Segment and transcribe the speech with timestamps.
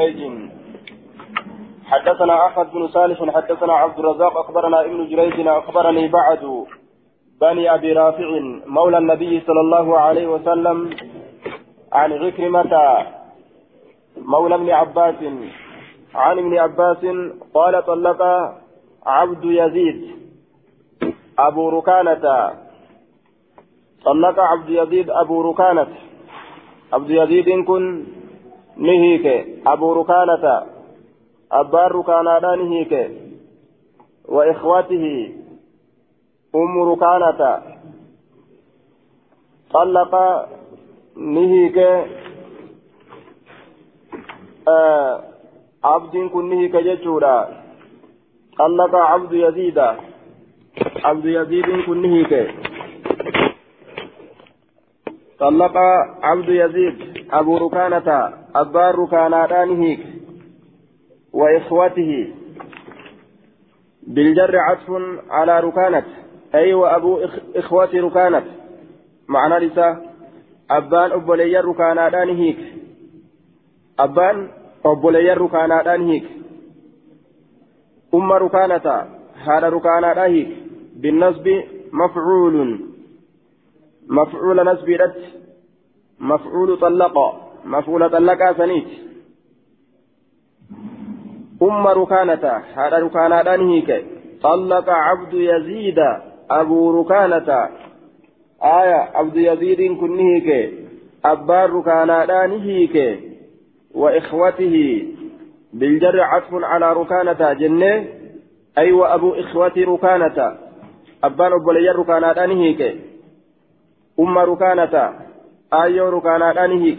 [0.00, 0.50] جريج
[1.84, 6.64] حدثنا أحمد بن صالح حدثنا عبد الرزاق أخبرنا ابن جريج أخبرني بعد
[7.40, 8.28] بني أبي رافع
[8.66, 10.90] مولى النبي صلى الله عليه وسلم
[11.92, 12.72] عن عكرمة
[14.16, 15.14] مولى ابن عباس
[16.14, 17.02] عن ابن عباس
[17.54, 18.22] قال طلق
[19.06, 20.20] عبد يزيد
[21.38, 22.50] أبو ركانة.
[24.04, 25.88] طلق عبد يزيد أبو ركانة.
[26.92, 28.04] عبد يزيد كن
[28.80, 29.26] نهيك
[29.66, 30.66] أبو ركانة
[31.52, 33.10] أبار ركانة نهيك
[34.28, 35.34] وإخوته
[36.54, 37.62] أم ركانة
[39.70, 40.14] طلق
[41.16, 41.78] نهيك
[44.68, 45.24] آه
[45.84, 47.48] عبد كن نهيك ججورا
[48.58, 49.78] طلق عبد يزيد
[51.04, 52.32] عبد يزيد كن نهيك
[55.40, 55.76] طلق
[56.22, 60.00] عبد يزيد أبو ركانة أبار ركانة نهيك
[61.32, 62.34] وإخوته.
[64.06, 64.90] بالجر عطف
[65.30, 66.04] على ركانة
[66.54, 67.18] أي وأبو
[67.56, 68.44] إخوة ركانة.
[69.28, 70.02] معنى لسا
[70.70, 72.58] أبان أبولي ركانة نهيك
[73.98, 74.48] أبان
[74.84, 76.24] أبولي ركانة نهيك
[78.14, 79.06] أم ركانة
[79.46, 80.48] هذا ركانة نهيك
[80.96, 81.48] بالنصب
[81.92, 82.89] مفعول.
[84.10, 85.14] مفعول نسب رد.
[86.20, 87.16] مفعول طلق.
[87.64, 88.88] مفعول طلق سنيت.
[91.62, 92.62] أم ركانة.
[92.74, 94.04] هذا ركانة هيك.
[94.42, 95.98] طلق عبد يزيد.
[96.50, 97.68] أبو ركانة.
[98.62, 100.74] آية عبد يزيد كن هيك.
[101.24, 103.20] أبار ركانة هيك.
[103.94, 105.08] وإخوته.
[105.72, 108.08] بالجر عطف على ركانة جنة.
[108.78, 110.58] أي وأبو إخوة ركانة.
[111.24, 113.09] أبان أبو لي ركانة
[114.20, 115.12] هيك أم ركانة
[115.72, 116.98] آيو ركانة هيك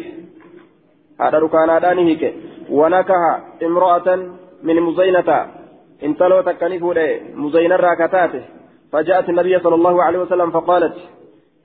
[1.21, 2.35] هذا ركانة هيك
[2.69, 4.15] ونكح امرأة
[4.63, 5.47] من مزينة
[6.03, 6.83] انتلو تكنيف
[7.35, 8.41] مزينة راكتاته
[8.91, 10.95] فجاءت النبي صلى الله عليه وسلم فقالت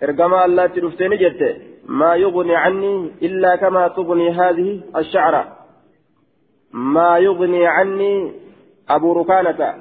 [0.03, 1.57] ارجما الله تلفتني جت
[1.89, 5.57] ما يغني عني إلا كما تغني هذه الشعرة
[6.73, 8.33] ما يغني عني
[8.91, 9.75] أبو ركانة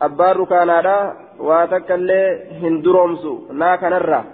[0.00, 4.24] أبار ركانة واتكلي هندرومسو ناكا نرى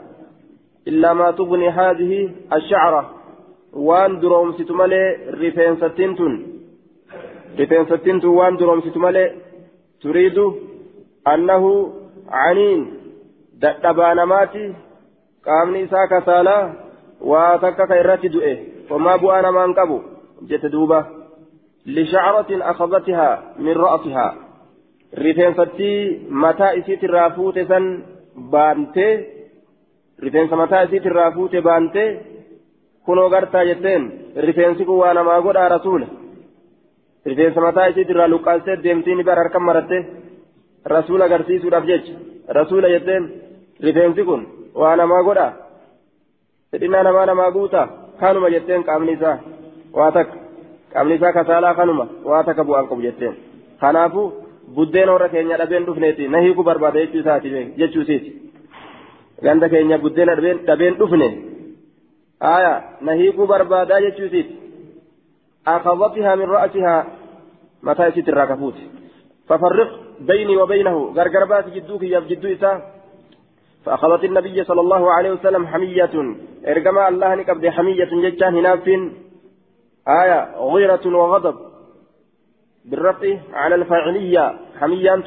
[0.89, 3.11] إلا ما تغني هذه الشعرة
[3.73, 6.35] وان دروم ستمالي رفين ستنتن
[7.61, 9.33] رفين ستنتن وان دروم ستمالي
[10.03, 10.39] تريد
[11.29, 11.93] أنه
[12.29, 12.81] عنين
[15.85, 16.73] isaa kasaalaa
[17.31, 18.53] waa takka ka irratti du'e
[18.91, 19.97] homaa bu'aa namaan qabu
[20.49, 20.99] jette duuba
[21.97, 24.33] lishacratin akhadatihaa min ra'sihaa
[25.25, 27.87] rifeensattii mataa isiitirraa fuute san
[28.53, 29.13] baantee
[30.23, 32.09] rifeensa mataa isiitirraa fuute baantee
[33.05, 34.13] kunoo gartaa jetteen
[34.47, 36.07] rifeensi kun waa namaa godhaa rasuula
[37.27, 39.99] rifeensa mataa isiitirraa luqqaastee deemtiin bara harkan maratte
[40.95, 42.13] rasuula agarsiisuudhaaf jecha
[42.59, 43.31] rasuula jetteen
[43.87, 45.53] rifeensi kun waa namaa godhaa
[46.71, 47.87] fedhinnaa namaa namaa guutaa
[48.21, 49.39] kanuma jetteen qaamni isaa
[49.99, 50.37] waa takka
[50.93, 53.35] qaamni isaa kasaalaa kanuma waa takka bu'aan qabu jetteen
[53.81, 54.29] kanaafuu
[54.75, 58.50] buddeen warra keenya dhabeen dhufneeti na hiiku barbaada jechuu isaati.
[59.43, 60.35] Ganda keenya buddeena
[60.69, 61.29] dhabeen dhufne
[62.41, 64.55] aya na hiikuu barbaadaa jechuusiiti
[65.65, 67.05] akabatihaa min ra'asihaa
[67.83, 68.89] mataa isiit irraa kafuuti
[69.49, 72.81] wa baynahu gargar baasi jidduu kiyyaaf jidduu isaa
[73.85, 76.15] فأخذت النبي صلى الله عليه وسلم حمية
[76.69, 78.89] إرجما الله نكبد حمية جتان هناف
[80.09, 80.41] آية
[80.75, 81.57] غيرة وغضب
[82.85, 84.45] بالرفع على الفاعلية
[84.81, 85.25] حمية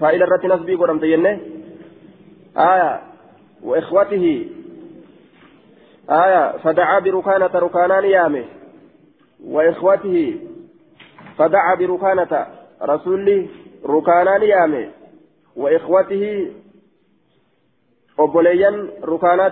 [0.00, 0.98] فإلى الرت نسبي قرم
[2.56, 3.11] آية
[3.62, 4.46] وإخوته.
[6.10, 8.44] آية فدعا بركانة ركانان يامه.
[9.44, 10.36] وإخوته
[11.38, 12.46] فدعا بركانة
[12.82, 13.46] رسول
[13.86, 14.88] ركانان يامه.
[15.56, 16.52] وإخوته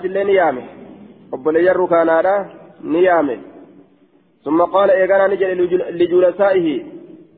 [0.04, 0.64] illee ni yaame.
[1.32, 2.48] obboleeyyan rukaanaadha
[2.82, 3.38] ni yaame.
[4.44, 6.84] ثم قال إيغانا نجد لجلسائه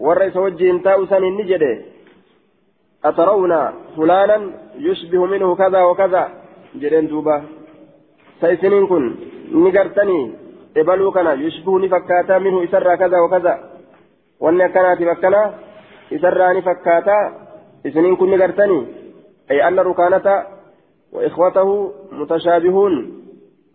[0.00, 0.80] ورئيس وجه
[1.10, 1.84] سن نجد
[3.04, 3.52] أترون
[3.96, 6.41] فلانا يشبه منه كذا وكذا
[9.52, 10.32] ni gartanii
[10.74, 13.58] ebaluu kana yushbuu ni fakkaataa minhu isarraa kaza wakaza
[14.40, 15.52] wanni akkanaatiif akkana
[16.10, 17.32] isarraa ni fakkaataa
[17.84, 18.86] isiniin kun ni gartanii
[19.50, 20.46] ay anna rukaanata
[21.12, 23.22] وإخوته متشابهون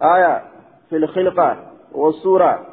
[0.02, 0.44] آية
[0.90, 1.58] في الخلقة
[1.92, 2.66] والصورة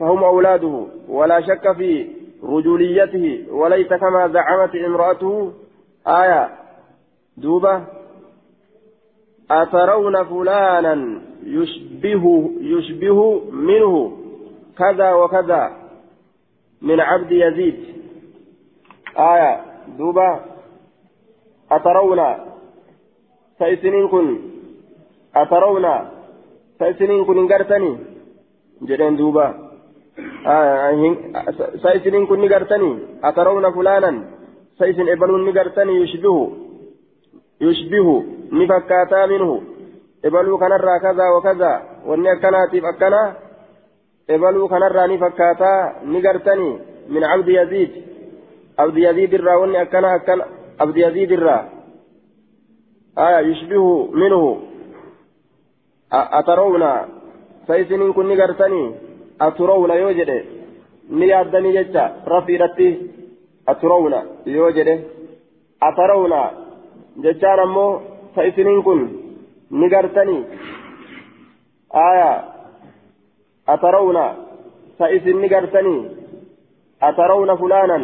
[0.00, 2.06] فهم أولاده ولا شك في
[2.42, 5.52] رجوليته وليس كما زعمت امرأته
[6.06, 6.48] آية
[7.36, 7.82] دوبة
[9.60, 10.96] أترون فلانا
[11.44, 12.24] يشبه
[12.60, 13.18] يشبه
[13.52, 13.94] منه
[14.78, 15.62] كذا وكذا
[16.82, 17.78] من عبد يزيد.
[19.18, 19.52] آية
[19.98, 20.30] دوبا
[21.70, 22.20] أترون؟
[23.58, 24.28] سيسنين كن.
[25.36, 25.86] أترون؟
[26.78, 27.92] سيسنين كن انقرتني
[28.82, 29.46] جدين دوبا
[30.46, 31.16] آية
[31.82, 32.98] سيسنين كن نقرتني.
[33.24, 34.12] أترون فلانا؟
[34.78, 35.92] سيسن إبلون نقرتني.
[36.02, 36.36] يشبه.
[37.60, 38.08] يشبه.
[38.52, 39.62] نفكاتا منه
[40.24, 43.34] إبلو كنرى كذا وكذا واني أكناتيف أكنا
[44.30, 45.72] إبلو كنرى نفكاتا
[46.04, 46.78] نقرتني
[47.08, 47.90] من عبد يزيد
[48.78, 50.44] عبد يزيد الرا واني أكنا أكنا
[50.80, 51.58] عبد يزيد الرا
[53.18, 54.60] آية يشبه منه
[56.12, 56.84] أترون
[57.66, 58.94] سيسنين كن نقرتني
[59.40, 60.30] أترون يوجد
[61.10, 62.88] نيادني جتا رفيرتي
[63.68, 64.14] أترون
[64.46, 64.88] يوجد
[65.82, 66.34] أترون
[67.16, 69.08] جتان أمو سيسنين كن.
[69.70, 70.44] نقرتني.
[71.94, 72.44] آية.
[73.68, 74.18] أترون.
[74.98, 76.10] سيسن نقرتني.
[77.02, 77.98] أترون فلانا.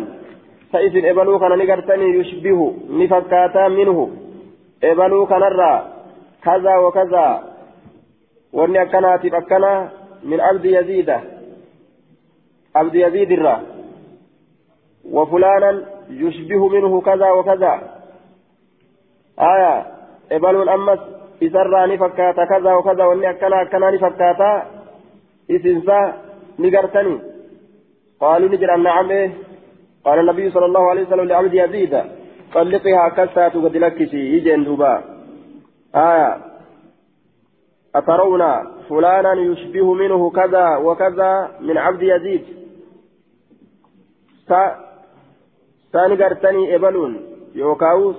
[0.73, 4.17] سيسن إبلو نقرتني يشبه نفكاتا منه.
[4.85, 5.43] إبلو كان
[6.43, 7.55] كذا وكذا.
[8.53, 9.91] واني أكنا
[10.25, 11.11] من عبد يزيد.
[12.77, 13.63] عبد يزيد الرا
[15.11, 18.03] وفلانا يشبه منه كذا وكذا.
[19.39, 19.98] آية.
[20.33, 20.99] إبلون أمس
[21.43, 24.67] إسرى نفكاتا كذا وكذا واني أكنا أكنا نفكاتا
[25.51, 26.15] إسنسا
[26.59, 27.19] نقرتني
[28.21, 29.31] قالوا نجر أن نعم إيه
[30.05, 32.03] قال النبي صلى الله عليه وسلم لعبد يزيد
[32.55, 35.05] طلقها كسات قد لكسي يجين دوبا
[35.95, 36.39] آية
[37.95, 38.43] أترون
[38.89, 42.45] فلانا يشبه منه كذا وكذا من عبد يزيد
[44.49, 44.77] سا
[45.93, 47.13] سانقرتني إبلون
[47.55, 48.13] يوكاو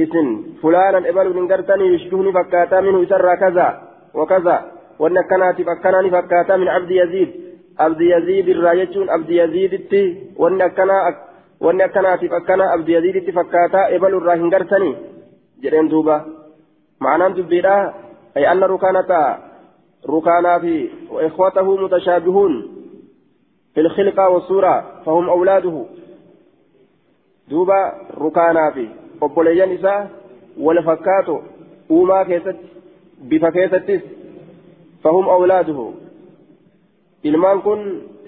[0.00, 3.68] إسن فلانا إبل من قرتني يشبهني فكاتا منه يسرى كذا
[4.14, 7.30] وكذا وأن كانت فكانني فكاتا من عبد يزيد
[7.78, 10.04] عبد يزيد الرايتون عبد يزيد التي
[11.60, 14.96] وأن كانت فكانا عبد يزيد التي فكاتا إبل الراهن قرتني
[15.62, 16.16] جرين دوبا
[17.00, 17.94] معنى دبيرا
[18.36, 19.38] أي أن ركانتا
[20.08, 22.52] ركانا في وإخوته متشابهون
[23.74, 25.84] في الخلقة والصورة فهم أولاده
[27.48, 28.88] دوبا ركانا في
[29.20, 30.00] obboleeyyan isaa
[30.66, 31.36] wal fakkaato
[31.90, 32.66] uumaa keessatti
[33.28, 34.02] bifa keessattis
[35.02, 35.86] fahum awlaaduhu
[37.30, 37.80] ilmaan kun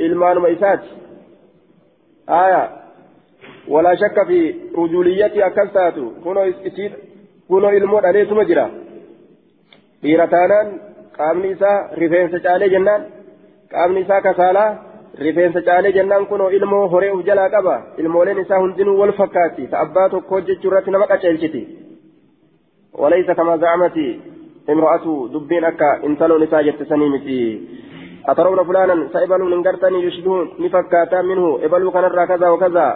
[0.07, 0.89] ilmaanuma isaati
[2.27, 2.63] aya
[3.69, 4.39] walaa shakka fi
[4.77, 6.05] rujuliyyati akkas taatu
[7.49, 8.67] kunoo ilmoo dhaleetuma jira
[10.03, 10.69] dhiira taanaan
[11.19, 13.03] qaamni isaa rifeensa caalee jennaan
[13.75, 14.71] qaamni isaa kasaalaa
[15.19, 19.81] rifeensa caalee jennaan kunoo ilmoo horee uf jalaa qaba ilmooleen isaa hundinuu wal fakkaatti ta
[19.87, 21.63] abbaa tokko jechuu irratti nama qaceelchiti
[23.03, 24.07] walaysa kama zacmati
[24.75, 27.41] imro'atu dubbiin akka intaloon isaa jette sanii miti
[28.29, 32.89] أترون فلانا سيبلوا من قرتني يشبه نفكاتا منه إبلوا كان الرا كذا وكذا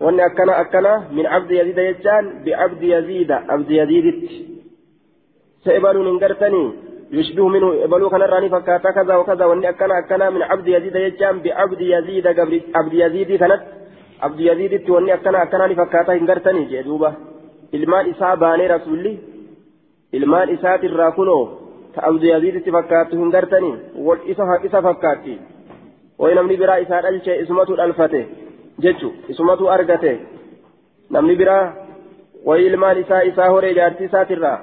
[0.00, 4.06] وأن أكنا أكنا من عبد يزيد يجان بعبد يزيد عبد يزيد
[5.64, 6.64] سيبلوا من قرتني
[7.12, 11.36] يشبه منه بلو كان راني فكاتا كذا وكذا واني اكنا اكنا من عبد يزيد يجام
[11.44, 13.62] بعبد يزيد قبل عبد يزيد كانت
[14.22, 17.12] عبد يزيد واني اكنا اكنا فكاتا هنغرتني جدوبا
[17.72, 19.12] ilmaan isaa baanee rasuulli
[20.12, 21.42] ilmaan isaati irraa kunoo
[21.94, 23.76] ta abdu yaziiditti fakkaattu hin gartanii
[24.08, 25.36] wal isa fakkaatti
[26.24, 28.20] way namni biraa isaa dhalche isumatu dhalfate
[28.86, 30.12] jechu isumatu argate
[31.16, 31.64] namni biraa
[32.50, 34.58] way ilmaan isaa isaa horee jaartii isaatirraa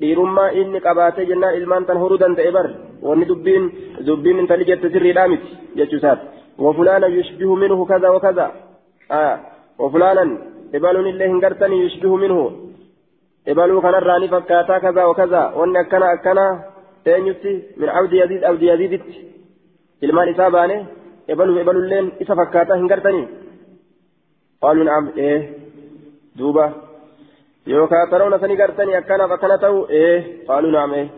[0.00, 2.66] dhiirummaa inni qabaatee jennaan ilmaan tan horuu danda'e bar
[3.08, 3.64] wanni dubbiin
[4.06, 5.48] dubbiin intali jette sirriidhaa miti
[5.78, 6.26] jechuu isaati
[6.66, 8.46] wafulaana yushbihu minhu kaza wakaza
[9.82, 10.30] wafulaanan
[10.78, 12.42] ibaluun illee hin gartanii yushbihu minhu
[13.52, 16.44] ibaluu kanarraa ni fakkaataa kaza wakaza wanni akkana akkana
[17.14, 19.14] eenyutti min abdi yaziid abdi yaziiditti
[20.06, 20.76] ilmaan isaa baane
[21.34, 23.26] ibaluu ibalulleen isa fakkaataa hin gartanii
[24.64, 25.36] qaaluu na'am ee
[26.38, 26.64] duuba
[27.66, 31.08] يوكا ترون سني قرتني أكنا فكنا تو إيه؟ قالوا نعم إيه.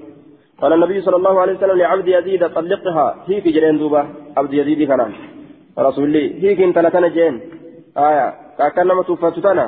[0.61, 3.25] قال النبي صلى الله عليه وسلم لعبد يزيد طلقها.
[3.29, 4.03] هيك جرين دوبا.
[4.37, 5.13] عبد يزيد كان.
[5.79, 7.41] رسول الله هيك انت لتنا جين.
[7.97, 8.35] آية.
[8.59, 9.67] كأكنا ما توفتنا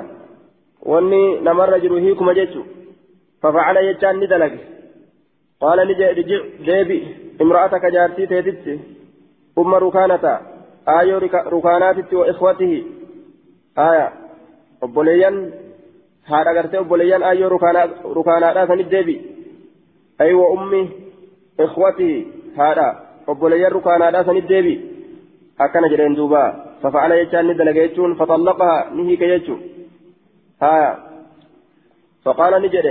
[0.83, 2.63] واني نمر رجل هيكم جيتشو.
[3.43, 4.53] ففعل يجان ندلق.
[5.61, 7.01] قال نجي رجع ديبي.
[7.43, 8.67] امرأتك جارتي تيتت.
[9.59, 10.35] أم ركانتا.
[10.89, 11.19] آية
[11.55, 12.85] ركاناتي وإخوته.
[13.79, 14.09] آية.
[14.85, 15.37] obboleeyyan
[16.31, 17.51] haadha gartee obboleeyyan ayyoo
[18.19, 19.17] rukaanaadhaa sanit deebi
[20.25, 20.83] ay wa ummi
[21.67, 22.17] ikhwatihi
[22.57, 22.89] haadha
[23.27, 24.75] obboleeyyan rukaanaadhaa sanit deebi
[25.67, 26.43] akkana jedheen duuba
[26.83, 29.61] fafa'ala jechaan ni dalaga jechuun faxallaqaha ni hiike jechuu
[30.67, 30.91] haya
[32.25, 32.87] فقال نجد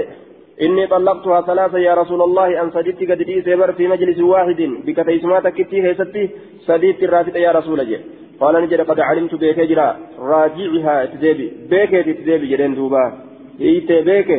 [0.61, 5.53] إني طلقتها ثلاثة يا رسول الله أن صديقتي قد سيبر في مجلس واحد بك تيسماتك
[5.53, 6.29] كتي هيستي
[6.67, 7.99] صديقتي الرافد يا رسول الله
[8.39, 13.28] قال نجد قد علمت بيك جرا راجعها اتدابي بيك اتدابي جرين دوبا
[13.61, 14.29] ايت بيك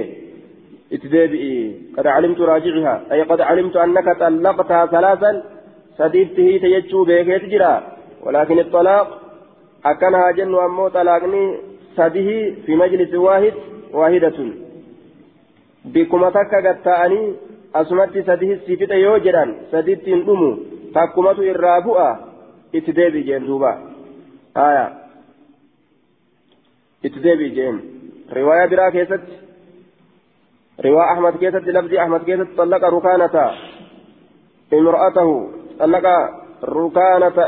[0.92, 2.94] اتدابي قد علمت راجعها.
[3.12, 5.42] أي قد علمت أنك طلقتها ثلاثا.
[5.98, 7.74] سديدته تيجو بيك تجرا.
[8.24, 9.06] ولكن الطلاق
[9.84, 11.56] أكنها جن أمو طلاقني
[11.96, 12.30] سده
[12.66, 13.54] في مجلس واحد
[13.92, 14.38] واحدة.
[15.84, 17.34] بكما تكا قد تأني
[17.74, 19.44] أسمت سده السفت يوجرا.
[19.72, 20.50] سديد تندمو
[20.94, 22.10] تكمة الرابعة
[22.74, 23.72] اتدابي جين دوبا.
[24.56, 24.86] آية.
[27.04, 27.99] اتدابي جين.
[28.32, 29.20] رواية برا كيست.
[30.84, 33.50] رواية أحمد كيست لفظ أحمد كيست طلق ركانة.
[34.72, 36.06] امرأته طلق
[36.64, 37.38] ركانة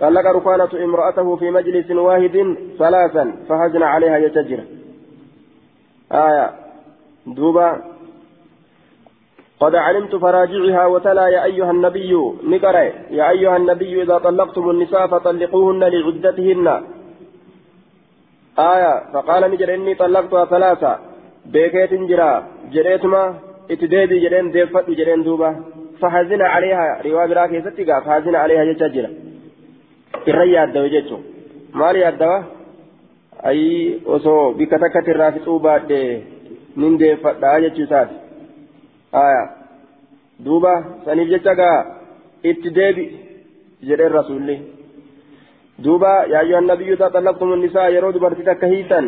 [0.00, 4.60] طلق ركانة امرأته في مجلس واحد ثلاثا فهجن عليها يتجر.
[6.12, 6.50] آية.
[7.26, 7.82] دوبا.
[9.60, 12.12] قد علمت فراجعها وتلا يا أيها النبي
[12.44, 16.82] نقرأ يا أيها النبي إذا طلقتم النساء فطلقوهن لعدتهن.
[18.58, 20.98] آية فقال نجر إني طلقتها ثلاثة
[21.46, 23.34] بيكيت جرا جريتما
[23.70, 25.50] اتديبي جرين ديفت جرين دوبا
[26.00, 28.64] فحزن عليها رواية براكي ستقى فحزن عليها
[30.26, 31.22] irra yaaddawe jechuun
[31.80, 32.38] maal yaaddawa
[33.50, 36.00] ayii osoo bikka takkatti irraa fixuu baadhe
[36.82, 38.14] nin deeffadhaa jechuu isaati
[39.22, 39.42] aya
[40.44, 40.72] duuba
[41.04, 41.78] saniif jecha gaa
[42.50, 42.74] itti
[46.40, 49.06] ayyuha annabiyyu idaa xallaqtum nisaa yeroo dubartii takka hiitan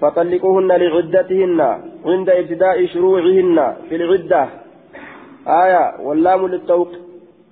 [0.00, 1.60] فطلقوهن لعدتهن
[2.06, 4.48] عند ابتداء شروعهن في العدة
[5.46, 6.90] آية واللام للتوق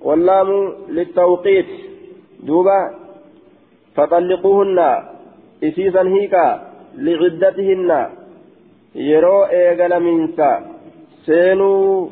[0.01, 0.49] واللام
[0.89, 1.67] للتوقيت
[2.47, 2.81] دوبا
[3.97, 4.79] فطلقوهن
[5.65, 6.47] إسيسا هيكا
[6.97, 7.91] لعدتهن
[8.95, 10.53] يرو إيغل منسا
[11.27, 12.11] سينو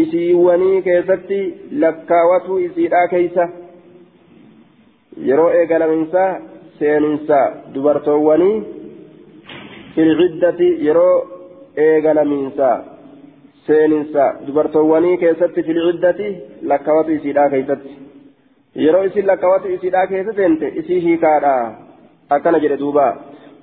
[0.00, 1.38] isiiwwanii keessatti
[1.82, 3.48] lakkaawatu isiidhaa keeysa
[5.16, 6.40] yeroo eegalaminsa
[6.78, 7.38] seeninsa
[7.74, 8.62] dubartoowwanii
[9.94, 11.16] filciddati yeroo
[11.86, 12.68] eegalaminsa
[13.66, 17.96] seeninsa dubartoowwanii keessatti filciddati lakkaawatu isiidhaa keeysatti
[18.84, 21.54] yeroo isin lakkaawatu isiidhaa keessa seente isii hiikaadha
[22.30, 23.08] akkana jedhe duuba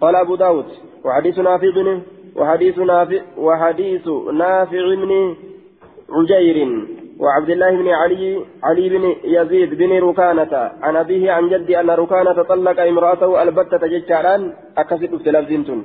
[0.01, 0.65] قال أبو داود
[1.05, 1.97] وحديث نافع
[2.35, 5.35] وحديث نافع وحديث نافع بن
[6.09, 6.57] عجير
[7.19, 12.43] وعبد الله بن علي علي بن يزيد بن ركانة عن أبيه عن جدي أن ركانة
[12.43, 15.79] طلق امرأته البتة ججاران أكسب في لفظنتون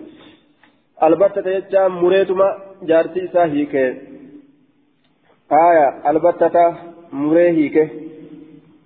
[1.02, 2.48] البتة ججا مريتما
[2.82, 3.74] جارتي ساهيك
[5.52, 6.56] آية البتة
[7.12, 7.76] مريهيك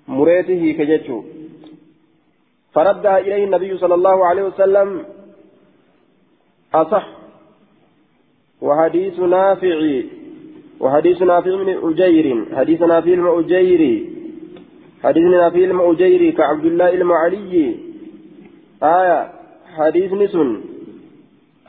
[0.08, 1.18] مريته كجتشو
[2.72, 5.04] فردها إليه النبي صلى الله عليه وسلم
[6.74, 7.08] أصح.
[8.60, 10.02] وحديث نافع.
[10.80, 13.82] وحديث نافع من أجير حديث نافع المأجير
[15.04, 17.76] حديث نافع المأجير كعبد الله المعلي.
[18.82, 19.20] آية
[19.76, 20.60] حديث نسن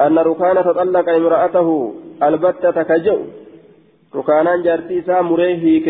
[0.02, 3.20] أن ركانة تطلق امرأته البتة كجو.
[4.16, 5.88] ركانان جارتي سا مريهيك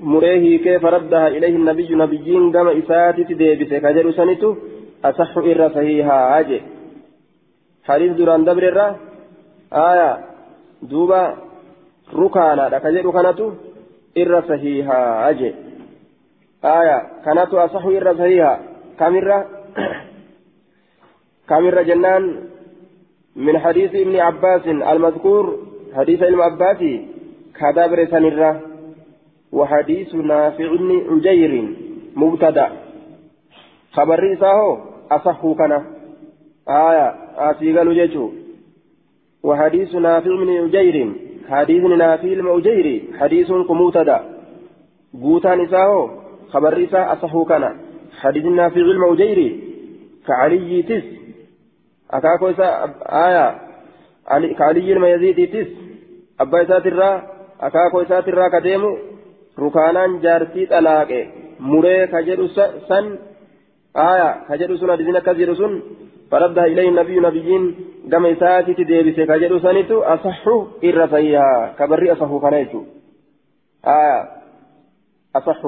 [0.00, 4.56] مريهيك فردها إليه النبي نبيين كما إساتي ديبس كجر سنته
[5.04, 6.60] أصح إر صحيحا أجي.
[7.88, 8.80] حديث دران دبر الرّ
[9.72, 10.10] آية
[10.82, 11.47] دوبا
[12.12, 13.46] rukaanaadha ka jedhu kanatu
[14.14, 15.54] irra sahihaa aje
[16.62, 18.52] aya kanatu asahu irra sahiha
[18.98, 19.38] kamirra
[21.46, 22.24] kamirra jennaan
[23.36, 25.46] min hadiisi ibni abbaasin almadkuur
[25.96, 26.92] hadiisa ilma abbaasi
[27.52, 28.68] kadabre sanirra
[29.52, 31.52] وحديث نافع بن عجير
[32.16, 32.68] مبتدا
[33.92, 34.78] خبر إساهو
[35.10, 35.72] أصحو كان
[36.68, 38.30] آية آسيغالو جيشو
[39.42, 40.96] وحديث نافع بن عجير
[41.50, 44.18] حديث نافي المؤجيري حديث كموتدا
[45.14, 46.10] بوتان إساهو
[46.52, 47.64] خبر إساء أصحو كان.
[48.20, 49.48] حديث نافي المؤجيري
[50.26, 51.06] كعلي تس.
[52.10, 52.72] أكاكو إساء
[53.26, 53.46] آية.
[54.26, 55.70] علي كعلي الميزيدي تس.
[56.40, 57.10] أبا إساء ترى
[57.60, 58.98] أكاكو إساء ترى كديمو
[59.58, 61.22] ركانان جارتي طلاقه.
[61.60, 62.46] مري كجدو
[62.88, 63.06] سن
[63.96, 65.72] آية كجدو سن حديث كجدو سن.
[66.30, 67.74] فردها إليه النبي نبيين
[68.10, 70.48] كما إساتي تديبس كجدو سنتو أصح
[70.84, 72.82] إر فيها كبري أصح كنيتو
[73.86, 74.28] آية
[75.36, 75.62] أصح.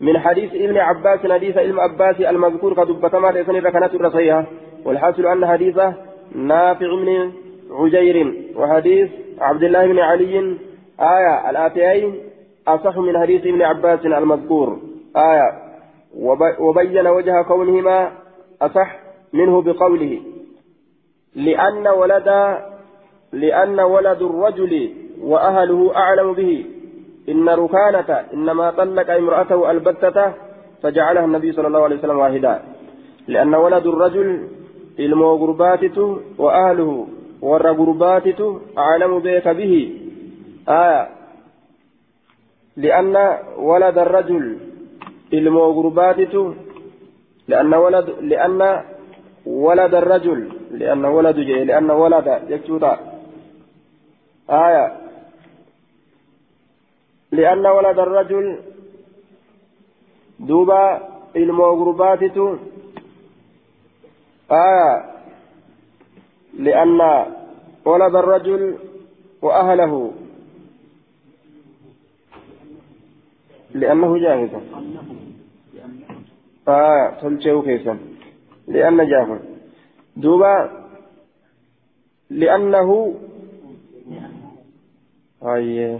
[0.00, 4.44] من حديث ابن عباس حديث ابن عباس المذكور كدبتما لسن ركنات الرصيحة
[4.84, 5.94] والحاصل أن حديثه
[6.34, 7.32] نافع من
[7.70, 10.56] عجير وحديث عبد الله بن علي
[11.00, 12.14] آية الآتيين
[12.68, 14.78] أصح من حديث ابن عباس المذكور.
[15.16, 15.64] آية
[16.60, 18.12] وبين وجه كونهما
[18.62, 19.03] أصح.
[19.38, 20.12] منه بقوله
[21.46, 22.28] لأن ولد
[23.32, 24.72] لأن ولد الرجل
[25.30, 26.52] وأهله أعلم به
[27.28, 30.18] إن ركانة إنما طلق امرأته البتة
[30.82, 32.54] فجعلها النبي صلى الله عليه وسلم واحدا
[33.28, 34.28] لأن ولد الرجل
[37.44, 39.82] warra gurbaatitu aclamu beeka bihi
[40.66, 41.08] aya
[42.76, 43.24] lianna
[43.68, 44.46] walada arrajul
[45.30, 46.42] ilmoo gurbaatitu
[47.48, 48.68] lianna walad lianna
[49.46, 50.40] arrajul
[50.72, 52.98] lianna waladu jee lianna walada jechuudha
[54.48, 54.84] aya
[57.32, 58.46] lianna walada arrajul
[60.38, 61.00] duuba
[61.34, 62.58] ilmoo gurbaatitu
[64.50, 65.04] آية
[66.58, 67.00] لأن
[67.84, 68.78] ولد الرجل
[69.42, 70.12] وأهله
[73.74, 74.50] لأنه جاهز
[76.68, 77.98] آية تلجه كيسا
[78.68, 79.40] لأن جاهز
[80.16, 80.70] دوبا
[82.30, 83.14] لأنه
[85.42, 85.98] أي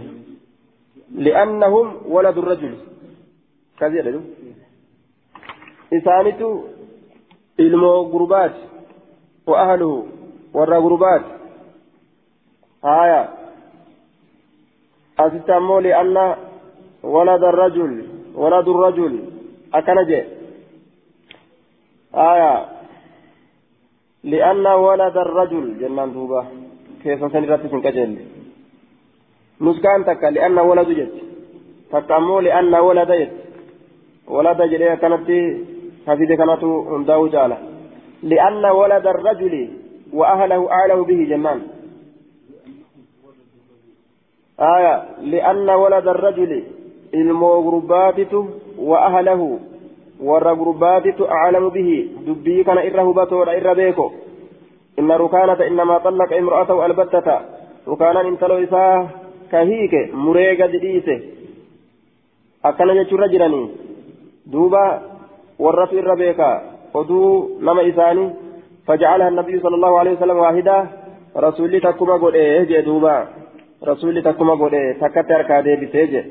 [1.11, 2.77] لأنهم ولد الرجل
[3.79, 4.01] كذا
[8.11, 8.59] gurbaati
[9.45, 10.09] wa ahluhu
[10.53, 11.31] warra gurbaati
[12.81, 13.29] haya
[15.17, 16.37] asitti ammoo li'anna
[17.03, 18.03] walada rajul
[18.35, 19.13] waladu rajul
[19.71, 20.34] akkana jee
[25.37, 26.45] rajul jennaan duuba
[27.03, 28.21] keessan san irratti sin qajeelle
[29.59, 31.21] nuskaan takka li'anna waladu jetti
[31.91, 33.41] takka ammoo li'anna walada jetti
[34.35, 35.39] walada jedhee akkanatti
[36.07, 37.57] حفيد كانت هنداو جالا
[38.23, 39.69] لأن ولد الرجل
[40.13, 41.61] وأهله أعلم به جنان
[44.59, 46.63] آية لأن ولد الرجل
[47.13, 48.33] المغربات
[48.77, 49.59] وأهله
[50.23, 54.11] والرغربات أعلم به دبي كان إره بطور إره بيكو
[54.99, 57.39] إن ركانة إنما طلق امرأته البتة
[57.87, 59.07] ركانا انتلو إساه
[59.51, 61.19] كهيك مريقة ديسه
[62.65, 63.69] أكنا جتشو رجلني
[64.45, 64.85] دوبا
[65.59, 66.49] warratu irra beeka
[66.93, 68.29] oduu nama isaanii
[68.87, 70.85] فجعلها النبي صلى الله عليه وسلم واحدة
[71.37, 73.27] رسولي تكما قد إيه دوبا
[73.83, 76.21] رسولي تكما قد إيه تكتر كادي بسيجي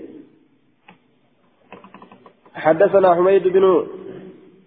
[2.54, 3.86] حدثنا حميد بن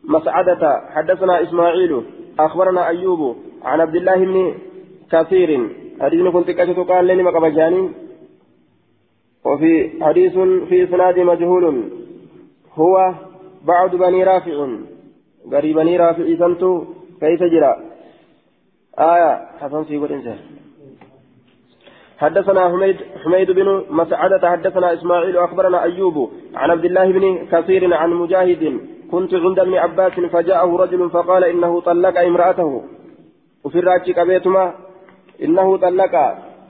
[0.03, 2.01] مسعدة حدثنا إسماعيل
[2.39, 4.53] أخبرنا أيوب عن عبد الله بن
[5.11, 5.69] كثير.
[6.01, 7.93] حديث كنت كشف قال لي مقبجانين
[9.45, 10.33] وفي حديث
[10.69, 11.89] في إسناد مجهول.
[12.73, 13.13] هو
[13.65, 14.67] بعد بني رافع.
[15.51, 16.85] غري بني رافع سنتو
[17.19, 17.73] كيف جرى؟
[18.99, 20.39] آية حسن سيقول إنسان.
[22.17, 28.13] حدثنا حميد حميد بن مسعدة حدثنا إسماعيل أخبرنا أيوب عن عبد الله بن كثير عن
[28.13, 28.79] مجاهد.
[29.11, 32.83] كنت عند ابن عباس فجاءه رجل فقال إنه طلق امرأته.
[33.63, 34.73] وفي الراجك بيتما
[35.43, 36.15] إنه طلق.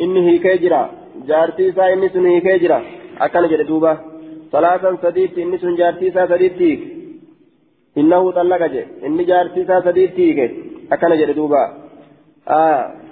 [0.02, 0.90] إنه كيجرا
[1.28, 2.80] جارتي سا إني كيجرا
[3.22, 3.98] أكن جدوبا
[4.52, 6.38] ثلاثا سديت إني سن جارتي سا
[7.98, 8.84] إنه طلق جي.
[9.06, 10.40] إني جارتي سا سديتيك
[10.92, 11.64] أكن جد دوبا
[12.48, 13.07] آه.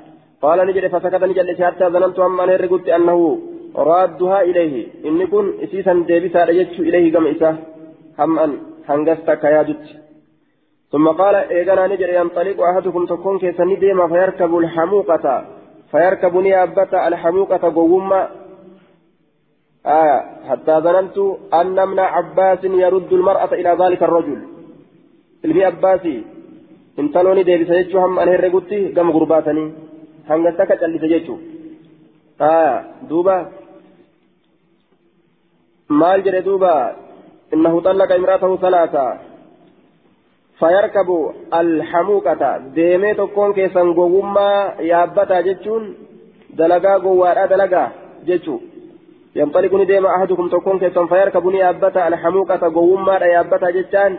[0.45, 3.19] قال نجد فسكت نجد حتى ظننت أما نرقت أنه
[3.75, 4.75] رادها إليه.
[5.07, 7.51] إني كن إسيسا ديبسا رجتش إليه كم إسا
[8.19, 8.51] هم أن
[8.89, 9.85] هنغستك يا جت
[10.91, 15.25] ثم قال إيغانا نجد ينطلق أحدكم تكون كيسني ديما فيركب الحموقة.
[15.91, 18.21] فيركب نيابة الحموقة قوما.
[19.99, 20.17] آية
[20.49, 21.17] حتى ظننت
[21.59, 24.39] أن ابن عباس يرد المرأة إلى ذلك الرجل.
[25.45, 26.13] ilmi abbaasi
[27.01, 29.73] intalooni deebisa jechuu hamma an herregutti gama gurbaatanii
[30.29, 31.39] hanga takka callise jechuu
[32.49, 32.73] aya
[33.09, 33.35] duuba
[36.01, 36.73] maal jedhe duuba
[37.53, 39.05] innahu xallaqa imraatahu salaasa
[40.59, 41.17] fayarkabu
[41.61, 44.61] alhamuuqata deemee tokkoon keessan gowwummaa
[44.91, 45.83] yaabbataa jechuun
[46.61, 47.89] dalagaa gowwaadhaa dalagaa
[48.29, 48.61] jechuu
[49.35, 54.17] ينطلق نديم أحدكم تكون كيسا فيركب يابتا الحموقة قوما يابتا جتان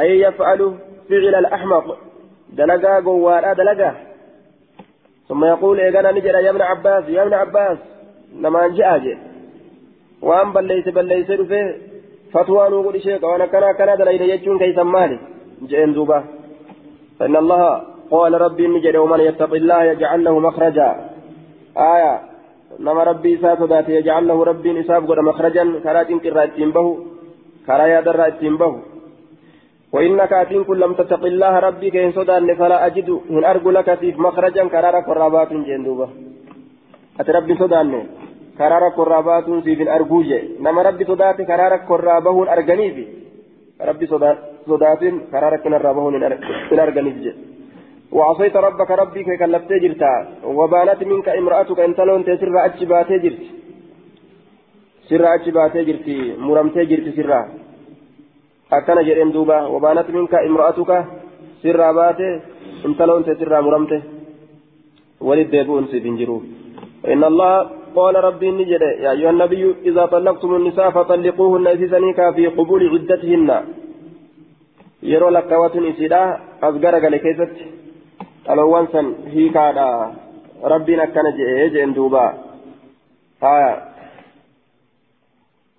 [0.00, 0.60] أي يفعل
[1.08, 1.96] فعل الأحمق
[2.52, 4.07] دلقا قوالا دلقا
[5.28, 7.78] ثم يقول إيقانا نجد يا ابن عباس يا ابن عباس
[8.42, 9.18] نما جاء
[10.22, 11.74] وأن بليس بليس رفه
[12.32, 15.18] فتوى نقول شيخ وأنا كنا كنا دلين يجون كيسا مالي.
[15.70, 16.24] جئن دوبا
[17.18, 20.88] فإن الله قال ربي نجد ومن يتق الله يجعل له مخرجا.
[21.76, 22.14] آية.
[22.80, 25.64] نما ربي ساتدات يجعل له ربي نساب قد مخرجا.
[25.84, 26.36] كرا تنكر
[26.74, 26.86] به
[27.66, 28.20] كرا يدر
[28.60, 28.74] به
[29.92, 34.16] وإنك أتين كل لم تتق الله ربي كإن صدان فلا أجد من أرجو لك فيك
[34.18, 36.08] مخرجا كرارك والرابات جندوبة
[37.20, 37.92] أتربي صدان
[38.58, 43.04] كرارك والرابات في أرجوجة نما ربي صدات كرارك والرابه أرجني في
[43.88, 44.38] ربي صدات
[45.32, 46.04] كرارك الرابه
[46.84, 47.12] أرجني
[48.12, 50.12] وعصيت ربك ربي كي كلفت جرتا.
[50.44, 53.42] وبانت منك امرأتك إن تلون تسر أجبات جرت.
[55.08, 57.42] سر أجبات جرتي مرمت جرت سرها.
[58.76, 60.96] Akkana jedheen duuba wabaanat minka imra'atuka?
[61.62, 62.28] sirraa baate
[62.86, 63.98] intaloon ta'e sirraa muramte
[65.20, 66.42] ولد يبون سيفنجرو
[67.12, 67.54] إن الله
[67.96, 73.50] قال ربي نجد يا أيها النبي إذا طلقتم النساء فطلقوهن إذنك في قبول عدتهن
[75.02, 76.22] يرو لك واتن إسيدا
[76.62, 77.56] أصغر قال كيست
[78.50, 79.88] الأوان سن هي كادا
[80.72, 82.26] ربنا كان جئ دوبا
[83.42, 83.74] آية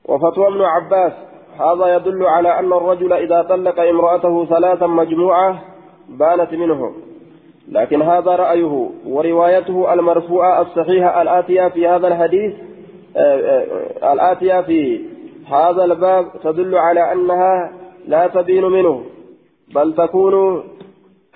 [0.09, 1.13] وفتوى ابن عباس
[1.59, 5.61] هذا يدل على أن الرجل إذا طلق امرأته ثلاثا مجموعة
[6.09, 6.93] بانت منه.
[7.71, 12.53] لكن هذا رأيه وروايته المرفوعة الصحيحة الآتية في هذا الحديث
[14.13, 15.05] الآتية في
[15.47, 17.71] هذا الباب تدل على أنها
[18.07, 19.03] لا تبين منه
[19.75, 20.63] بل تكون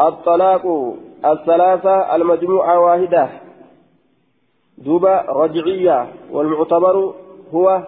[0.02, 0.94] الطلاق
[1.26, 3.30] الثلاثة المجموعة واحدة.
[4.78, 7.14] دوبة رجعية والمعتبر
[7.54, 7.84] هو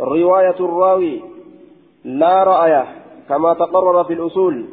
[0.00, 1.31] رواية الراوي
[2.05, 2.85] لا رأيه
[3.29, 4.65] كما تقرر في الأصول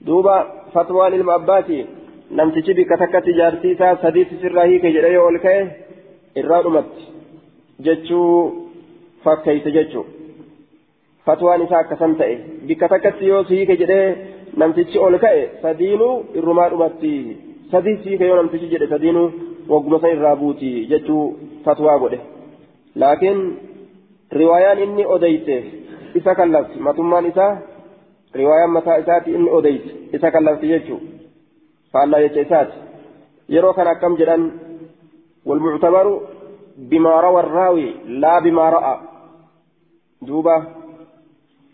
[0.00, 1.86] دوبة فتوى للمأباتي
[2.38, 5.64] namtichi bikka takkatti jaartii isaa sadiitti sirraa hiike jedhee yoo ol ka'e
[6.40, 7.02] irraa dhumatti
[7.86, 8.30] jechuu
[9.24, 10.04] fakkeeyse jechuu
[11.26, 12.38] fatwaan isaa akkasan ta'e
[12.70, 14.06] bikka takkatti yoo si hiike jedhee
[14.62, 17.12] namtichi ol ka'e sadiinuu irrumaa dhumatti
[17.72, 19.28] sadii si hiike yoo namtichi jedhe sadiinuu
[19.68, 19.98] wagguma
[26.13, 27.57] Jechuu fatwaa godhe inni odeyse isa kallafti matummaan isaa
[28.33, 31.01] riwaayaan mataa isaati inni odeyse isa kallafti jechuu
[31.91, 32.77] faallaa jecha isaati
[33.55, 34.51] yeroo kana akkam jedhan
[35.47, 36.21] والمعتبر
[36.77, 38.99] بما روى الراوي لا بما رأى
[40.21, 40.63] دوبا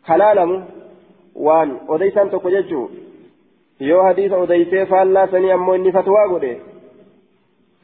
[0.03, 0.65] حلالم
[1.35, 2.89] وان وديسان توكو جيتشو
[3.81, 6.57] يو حديث وديسي فالا سني أمو إني فتوى قده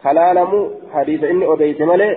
[0.04, 0.52] حلالم
[0.94, 2.10] حديث إني وديسي مالي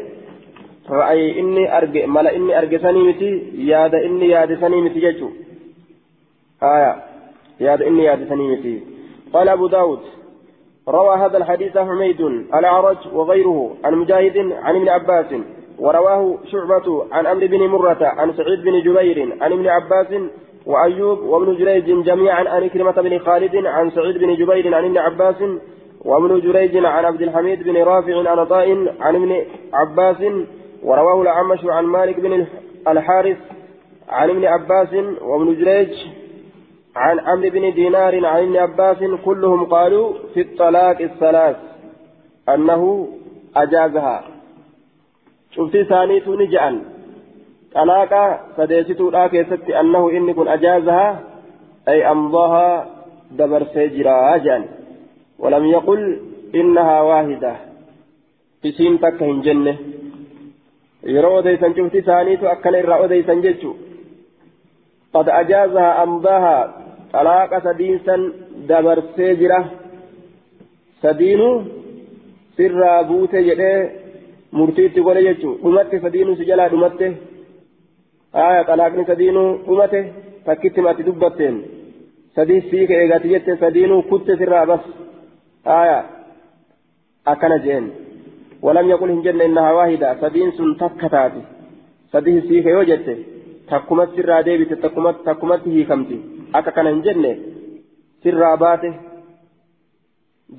[2.07, 5.29] ملا إني أرجع سني متي ياد إني ياد سني متي جيتشو
[6.63, 7.03] آية
[7.61, 8.83] ياد إني ياد سني متي
[9.33, 10.01] قال أبو داود
[10.89, 12.21] روى هذا الحديث حميد
[12.59, 15.27] الأعرج وغيره عن مجاهد عن ابن عباس
[15.79, 20.07] ورواه شعبة عن أمر بن مرة عن سعيد بن جبير عن ابن عباس
[20.67, 25.43] وأيوب وابن جريج جميعا عن كلمة بن خالد عن سعيد بن جبير عن ابن عباس
[26.05, 30.17] وابن جريج عن عبد الحميد بن رافع عن عطاء عن ابن عباس
[30.83, 32.47] ورواه الأعمش عن مالك بن
[32.89, 33.37] الحارث
[34.09, 35.95] عن ابن عباس وابن جريج
[36.97, 41.57] عن عمرو بن دينار عن ابن عباس كلهم قالوا في الطلاق الثلاث
[42.49, 43.09] أنه
[43.57, 44.25] أجازها.
[45.51, 46.81] Cufti isaanii ni jedhan.
[47.75, 51.21] طلاق sadeessoo laa keessatti أنه inni kun أجازها
[51.89, 52.87] أي أمضاها
[53.31, 54.65] dabarsee jira jedhan.
[55.39, 56.21] ولم يقل
[56.55, 57.57] إنها واحدة.
[58.63, 59.73] isiin takka hin jenne
[61.39, 63.77] odeysan cufti isaaniitu akkana irraa odeysan jechu
[65.13, 66.57] qad ajaazaha amdaaha
[67.13, 68.23] xalaaqa sadiinsan
[68.69, 69.59] dabarsee jira
[71.03, 71.57] sadiinuu
[72.57, 73.79] sirraa buute jedhee
[74.53, 77.07] murtiitti godhe jechu dhumatte sadiinuu si jalaa dhumatte
[78.47, 80.01] aya xalaaqni sadiinuu dhumate
[80.45, 81.57] takkitti matti dubbatteen
[82.37, 84.85] sadii siika eegati jette sadiinuu kutte sirraa bas
[85.65, 85.99] aya
[87.33, 87.93] akkana jeen
[88.63, 90.09] ولم يقل هنجن إنها واحدة.
[90.21, 91.43] سدين سن تكتاتي
[92.13, 93.09] سديه سيك يوجدت
[93.69, 96.19] تكمت سرا ديبت تكمت تكمت هي كمتي
[96.55, 97.25] أكا كان هنجن
[98.23, 98.95] سرا باته.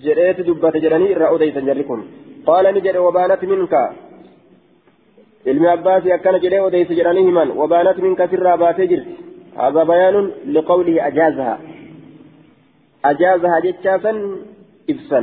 [0.03, 1.99] جريت دبت جراني رأو ديتا جركم.
[2.47, 3.73] قال نجر وبانت منك.
[5.47, 7.49] علم عباس أكن جري وديت جرانيه من.
[7.59, 9.07] وبانت منك سرا باته جرت.
[9.57, 11.55] هذا بيان لقوله أجازها.
[13.05, 14.11] أجازها جتشافا
[14.89, 15.19] إبسا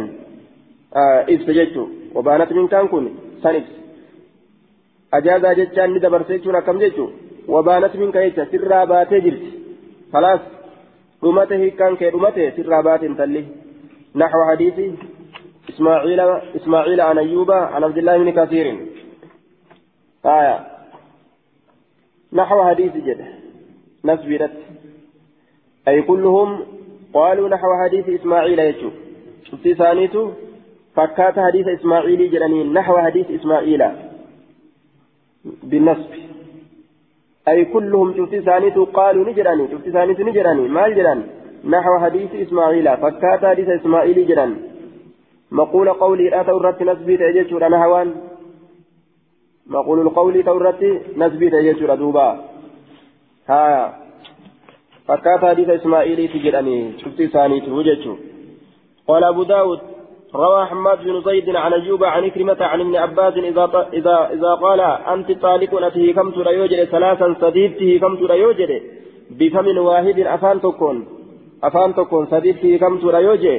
[0.97, 1.85] آه إبس جتشو.
[2.15, 3.05] وبانت من كان كن
[3.43, 3.73] سنفس
[5.15, 7.07] أجازا جتشان ندبر سيتشون كم جتشو؟
[7.49, 9.45] وبانت من كيتش سرى باتي جلت
[10.13, 10.41] خلاص.
[11.25, 13.45] رمته كان كي رمته سرى بات تلي
[14.17, 14.77] نحو حديث
[15.69, 16.21] إسماعيل
[16.57, 18.67] إسماعيل عن أيوب عن عبد الله بن كثير.
[20.27, 20.67] آية.
[22.33, 23.21] نحو حديث جد.
[24.05, 24.57] نسبرت.
[25.89, 26.67] أي كلهم
[27.15, 28.91] قالوا نحو حديث إسماعيل يجو.
[29.45, 30.33] شفتي ثانيته
[30.97, 33.83] فكات حديث إسماعيل جرانين نحو حديث إسماعيل
[35.63, 36.13] بالنصب.
[37.49, 40.69] أي كلهم شفت ثانيت قالوا نجراني شفت ثانيت نجراني.
[40.69, 41.21] ما الجران
[41.65, 42.97] نحو حديث إسماعيل.
[42.97, 44.53] فكات حديث إسماعيل جران
[45.53, 48.09] مقول قولي لا تورت نسبي تأجيشور أنا هوان
[49.67, 50.83] مقول القول تورت
[51.17, 52.45] نسبي تأجيشور دوبا.
[53.49, 54.01] ها.
[55.09, 58.15] فكات حديث إسماعيل تجراني شفت ثانيت وجدشو
[59.09, 59.81] قال أبو داود
[60.35, 64.81] روى حماد بن زيد عن أيوب عن كلمة عن ابن عباس إذا إذا إذا قال
[64.81, 68.83] أنت طالق أته كم ترى يوجد ثلاثا سديدته كم ترى يوجد
[69.31, 70.97] بفم واحد أفان تكون
[71.63, 73.59] afaan tokkoon sadiitti hiikamtuudha yoo jee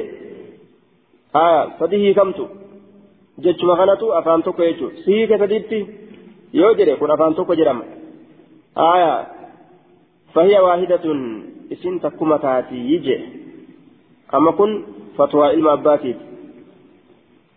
[1.34, 2.48] haa sadii hiikamtu
[3.44, 5.78] jechuma kanatu afaan tokko jechuudha si hiike sadiitti
[6.52, 7.84] yoo jedhe kun afaan tokko jedhama
[8.80, 9.26] haa
[10.34, 11.20] fahiya waahidatun
[11.70, 13.16] isin takkuma taatii je
[14.38, 14.74] amma kun
[15.16, 15.76] fatwaa ilma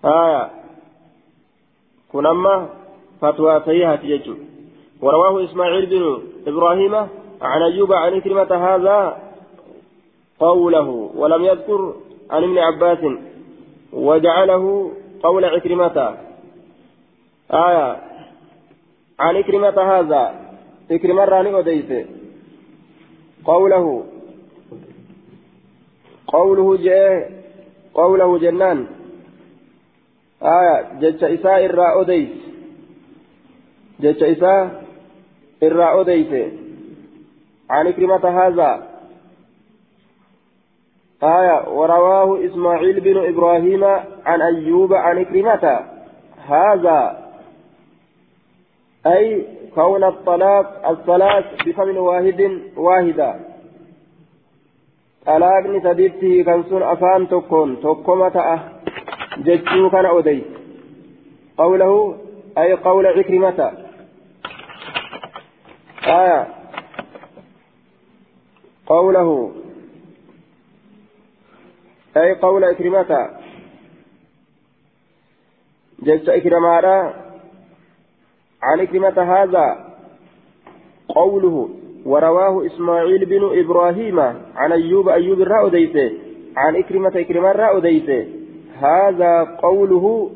[0.06, 0.50] haa
[2.12, 2.56] kun amma
[3.22, 4.56] fatwaa sahihaati jechuudha
[5.02, 6.04] ورواه إسماعيل بن
[6.48, 6.96] إبراهيم
[7.42, 9.18] عن أيوب عن كلمة هذا
[10.40, 11.94] قوله ولم يذكر
[12.30, 12.98] عن ابن عباس
[13.94, 14.92] وجعله
[15.24, 16.18] قول عكرمة.
[17.52, 18.02] آية.
[19.20, 20.24] عن عكرمة هذا
[20.92, 22.08] عكرمة راني أديت.
[23.46, 24.06] قوله.
[26.28, 27.32] قوله جاء
[27.94, 28.88] قوله جنان.
[31.00, 32.30] جج إساء الراء أديت
[34.00, 34.84] جج إساء
[35.64, 36.54] الراء أديت
[37.70, 38.88] عن عكرمة هذا.
[41.24, 43.84] آية ورواه إسماعيل بن إبراهيم
[44.26, 45.80] عن أيوب عن إكرمة
[46.48, 47.26] هذا.
[49.08, 53.36] أي كون الطلاق الثلاث بفم واحد واحدة.
[55.26, 58.75] طلاقني سديته كان سن أفان تكون تكومة أه
[59.38, 60.44] جتشو كان أودي.
[61.58, 62.18] قوله
[62.58, 63.72] أي قول عكرمة.
[66.08, 66.48] آية.
[68.88, 69.52] قوله
[72.18, 73.30] أي قول إكرمة
[76.00, 77.14] جلس إكرمة
[78.62, 79.96] عن إكرمة هذا.
[81.10, 81.70] قوله
[82.06, 84.20] ورواه إسماعيل بن إبراهيم
[84.56, 86.12] عن أيوب أيوب الرأو ديته
[86.58, 88.45] عن إكرمة إكرمة الرأو ديته
[88.82, 90.32] هذا قوله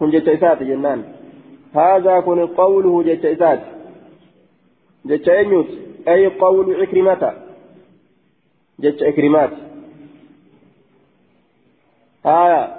[0.00, 1.04] كن إسات جنان.
[1.74, 3.60] هذا كن قوله جلس إسات.
[6.08, 7.32] أي قول إكرمة
[8.80, 9.50] جلس إكرمات
[12.26, 12.76] آية.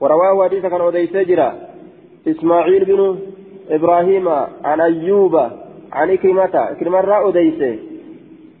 [0.00, 1.54] ورواه حديث كان أوديس جرا
[2.28, 3.18] إسماعيل بن
[3.68, 4.28] إبراهيم
[4.64, 5.36] عن أيوب
[5.92, 7.78] عن إكرمة إكرمة را أوديس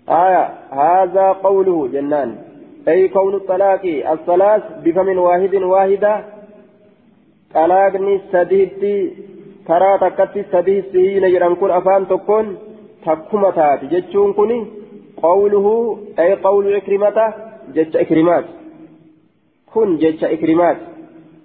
[0.08, 0.44] آية.
[0.70, 2.51] هذا قوله جنان.
[2.88, 6.24] أي كون الطلاق الثلاث بفم واحد واحدة
[7.54, 8.14] طلاقني
[9.66, 12.46] karaa takkatti sadii sihiina jedhan kun afaan tokkoon
[13.04, 14.50] takkuma taati jechuun kun
[15.22, 15.74] qawluhu
[16.22, 17.26] ay qawlu ikrimata
[17.76, 18.52] jecha ikrimaati
[19.74, 20.76] كن جيتش إكرمات.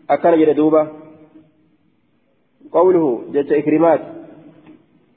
[0.09, 0.87] أكن جد دوبا
[2.71, 4.01] قوله جيتش إكرمات.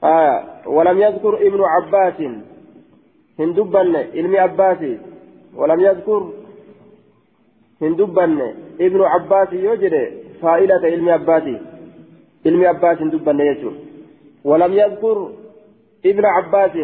[0.04, 2.18] آه ولم يذكر ابن عباس.
[3.38, 4.98] هندبن علم عباسي
[5.56, 6.32] ولم يذكر
[7.82, 8.40] هندبن
[8.80, 9.94] ابن عباس يوجد
[10.42, 11.56] فائلة علم عباسي
[12.46, 13.72] علم عباس هندبن يجو
[14.44, 15.30] ولم يذكر
[16.06, 16.74] ابن عباس.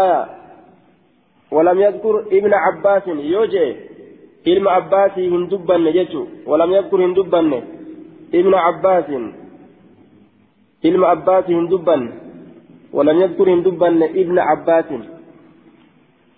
[0.00, 0.20] آية.
[1.50, 3.76] ولم يذكر ابن عباس يوجي
[4.46, 7.52] علم عباس هندبن يجو ولم يذكر هندبن
[8.34, 9.08] ابن عباس.
[10.84, 12.02] علم عباس هندبن
[12.92, 14.88] ولم يذكر هندبن ابن عباس.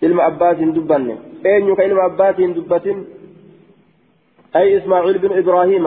[0.02, 1.08] علم عباس هندبن
[1.46, 2.98] أين يك علم عباس هندبتن
[4.56, 5.86] أي إسماعيل بن إبراهيم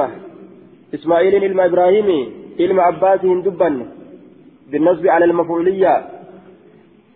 [0.93, 2.09] إسماعيل علم إبراهيم
[2.59, 3.75] علم عباس هندبن
[4.71, 5.93] بالنصب على المفعولية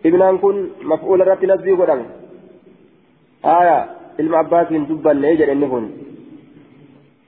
[0.04, 2.04] maf'uula irratti nasbii godhame.
[3.42, 3.76] Aya
[4.18, 5.84] ilma abbaatiin dubbanne jedhe inni kun.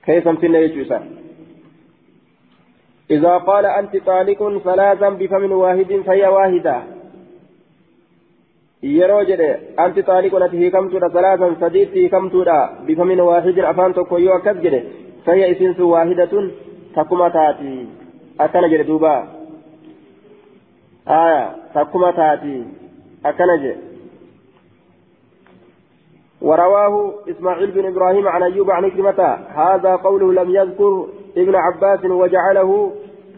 [0.05, 0.99] Keeysan finne jechuu isa
[3.11, 6.83] إذا قال أنت طالق ثلاثا بفم واحد فهي واحدة
[8.83, 9.49] yeroo jedhe
[9.85, 14.83] anti xaaliqun ati hiikamtuudha salaasan sadiitti hiikamtuudha bifamin waahidin afaan tokko yoo akkas jedhe
[15.25, 16.51] fayya isinsu waahidatun
[16.95, 17.73] takkuma taati
[18.39, 19.15] akkana jedhe duuba
[21.07, 22.65] آية تكما تاتي
[23.25, 23.75] أكنج
[26.41, 32.91] ورواه إسماعيل بن إبراهيم عن أيوب عن عكرمة هذا قوله لم يذكر ابن عباس وجعله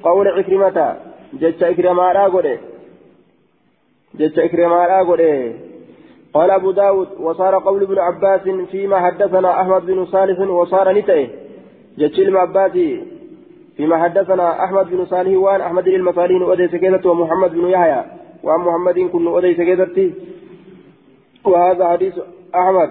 [0.03, 0.97] قول عكرمة
[1.33, 2.59] جتش عكرمة راغوري
[4.39, 5.55] عكرمة راغوري
[6.33, 8.41] قال أبو داود وصار قول ابن عباس
[8.71, 11.27] فيما حدثنا أحمد بن صالح وصار نتئه.
[11.97, 13.03] جتش المعباسي
[13.77, 18.03] فيما حدثنا أحمد بن صالح وان أحمد المصالين أديس كيدت ومحمد بن يحيى.
[18.43, 20.13] وعن محمد كن أديس كيدت.
[21.45, 22.13] وهذا حديث
[22.55, 22.89] أحمد.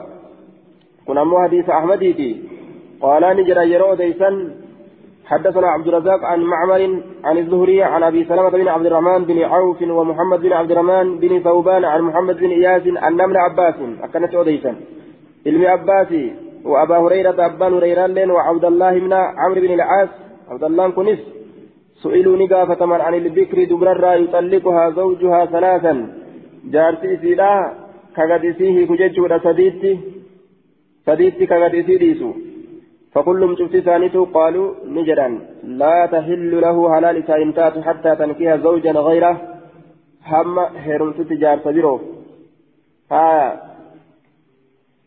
[1.06, 2.02] كن أمو حديث أحمد
[3.00, 4.30] قال نجرى يرى أديسا
[5.28, 9.82] حدثنا عبد الرزاق عن معمر عن الزهري عن أبي سلمة بن عبد الرحمن بن عوف
[9.82, 13.74] ومحمد بن عبد الرحمن بن ثوبان عن محمد بن إياس أن ابن عباس.
[14.02, 14.74] أكنت أديسا
[15.46, 20.08] علم عباسي وأبا هريرة أبان هريرة وعبد الله بن عمرو بن العاص.
[20.50, 21.18] عبد الله كنس
[22.02, 25.94] سئلوا نقافة من عن البكر دبرا يطلقها زوجها ثلاثا.
[26.72, 27.52] جارتي سيدا
[28.16, 29.98] كغدسيه كججود سديتي.
[31.06, 32.32] سديتي كغدسي ديسو
[33.12, 39.34] فكلهم شفت ثانيته قالوا نجرا لا تحل له حلال سايمتات حتى تنكيها زوجا غيره.
[40.26, 42.00] هم هيرمت تجار سبيرو
[43.12, 43.62] ها.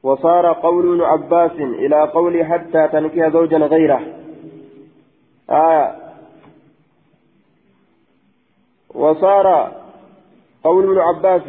[0.04, 4.02] وصار قول ابن عباس إلى قول حتى تنكيها زوجا غيره.
[5.50, 5.96] آه
[8.96, 9.72] وصار
[10.64, 11.42] قول ابن عباس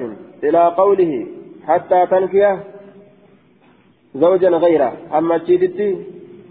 [0.44, 1.26] إلى قوله
[1.66, 2.64] حتى تنكيها
[4.14, 4.92] زوجا غيره.
[5.18, 5.88] أما تشيدتي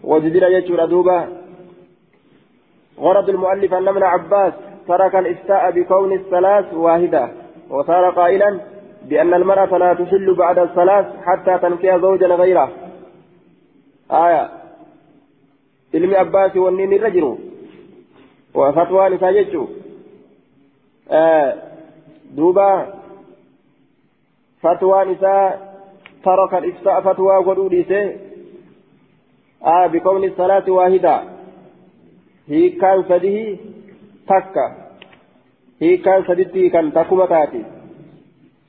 [0.03, 1.41] وجدنا يجور دوبا.
[2.99, 4.53] غرض المؤلف أن ابن عباس
[4.87, 7.31] ترك الإفتاء بكون الثلاث واحدة
[7.69, 8.59] وصار قائلا
[9.09, 12.71] بأن المرأة لا تحل بعد الثلاث حتى تنكي زوجا غيره.
[14.11, 14.49] آية.
[15.93, 17.37] علم عباس والنين الرجل.
[18.53, 19.67] وفتوى نساء
[21.11, 21.55] آه.
[22.31, 22.93] دوبا.
[24.61, 25.71] فتوى نساء
[26.23, 28.30] ترك الإفتاء فتوى ودوديسه
[29.65, 31.23] آه بكون الصلاة واحدة.
[32.47, 33.57] هي كان سده
[34.27, 34.65] تكا
[35.81, 37.63] هي كان سدتي كان تكما تاتي.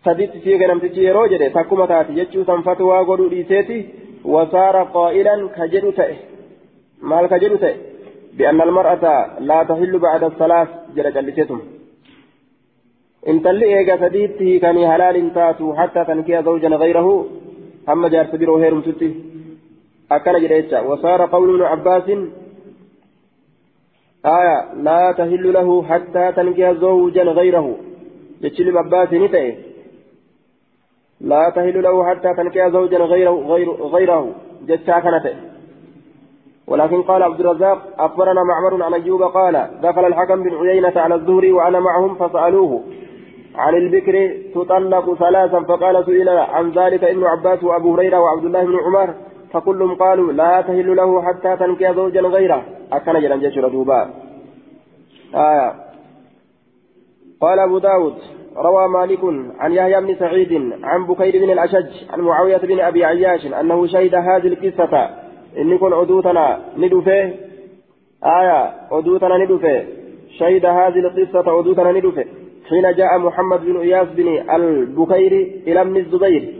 [0.04, 2.12] سدتي في نمتي يرو جده تكما تاتي.
[2.18, 3.86] يجو سنفتوا غدو ديسيتي
[4.24, 6.16] وصار قائلا كجدو تأه
[7.02, 7.74] مال كجدو تأه
[8.36, 9.04] بأن المرأة
[9.40, 11.60] لا تحل بعد الصلاة جل جلستم
[13.28, 17.26] إن تلي إيجا سديته كان حلال تاتو حتى تنكي زوجا غيره.
[17.88, 19.31] أما جار سبيرو هيرم تتي.
[20.16, 22.06] أكن جريتشا وصار قول ابن عباس
[24.38, 27.76] آية لا تهل له حتى تنكح زوجا غيره.
[28.42, 29.54] جتشل عباس نتئ
[31.20, 34.34] لا تهل له حتى تنكح زوجا غيره غير غيره.
[34.68, 35.34] جتشا كنتئ
[36.66, 41.52] ولكن قال عبد الرزاق أخبرنا معمر عن أيوب قال دخل الحكم بن عيينة على الزهري
[41.52, 42.82] وأنا معهم فسألوه
[43.54, 48.76] عن البكر تطلق ثلاثا فقال سئل عن ذلك ابن عباس وأبو هريرة وعبد الله بن
[48.78, 49.14] عمر.
[49.52, 52.64] فكلهم قالوا لا تهل له حتى تنكي زوجا غيره.
[52.92, 54.10] أكن جلن جيشر دوبا
[55.34, 55.74] آية.
[57.40, 58.14] قال أبو داود
[58.56, 59.24] روى مالك
[59.58, 64.14] عن يحيى بن سعيد عن بكير بن الأشج عن معاوية بن أبي عياش أنه شهد
[64.14, 65.10] هذه القصة.
[65.58, 67.34] إن كن عدوتنا ندفه.
[68.24, 68.72] آية.
[68.92, 69.84] عدوتنا ندفه.
[70.38, 72.24] شهد هذه القصة عدوتنا ندفه.
[72.68, 75.32] حين جاء محمد بن إياس بن البكير
[75.66, 76.54] إلى ابن الزبير.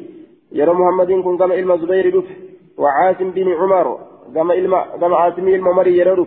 [0.53, 2.52] يرى محمد كن كما إلما الزبير دفه.
[2.79, 3.99] وعاصم بن عمر
[4.35, 4.55] كما
[5.01, 6.27] كما عاصم الممري يرى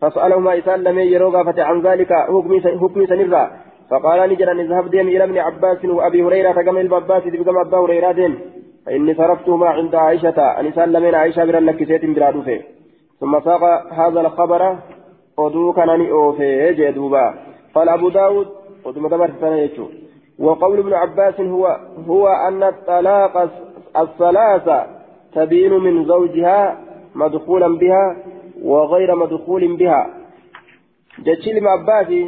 [0.00, 2.12] فسألهما إسان لم يروا عن ذلك
[2.80, 3.50] حكم سنرا
[3.90, 8.38] فقال نجرا اذهب ديم إلى ابن عباس وأبي هريرة كما العباس كما أبا هريرة ديم.
[8.86, 12.04] فإني صرفتهما عند عائشة أن إسان لمن عائشة برا لك سيت
[13.20, 14.76] ثم ساق هذا الخبر
[15.38, 17.34] ودو كان أوفي جدوبا
[17.74, 18.46] قال أبو داود
[18.84, 19.30] ودو مدمر
[20.38, 21.76] وقول ابن عباس هو
[22.08, 23.50] هو أن الطلاق
[23.96, 24.99] الثلاثة
[25.34, 26.80] تبين من زوجها
[27.14, 28.16] مدخولا بها
[28.62, 30.02] وغير مدخول بها.
[31.18, 32.22] جتشيل مباتي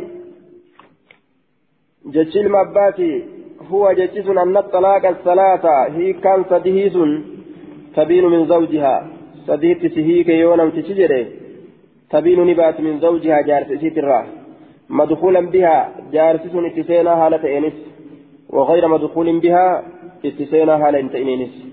[2.07, 3.25] جتشيل مباتي
[3.71, 6.97] هو جتشيس أن الطلاق الثلاثة هي كان سديهيس
[7.97, 9.07] تبين من زوجها.
[9.47, 11.27] سديت سهيك يونم تشجره.
[12.11, 14.27] تبين نبات من زوجها جارس سيترا
[14.91, 17.77] مدخولا بها جارس اتسينا هالة إنس.
[18.51, 19.83] وغير مدخول بها
[20.25, 21.72] itti seenaa haa ta'u innis.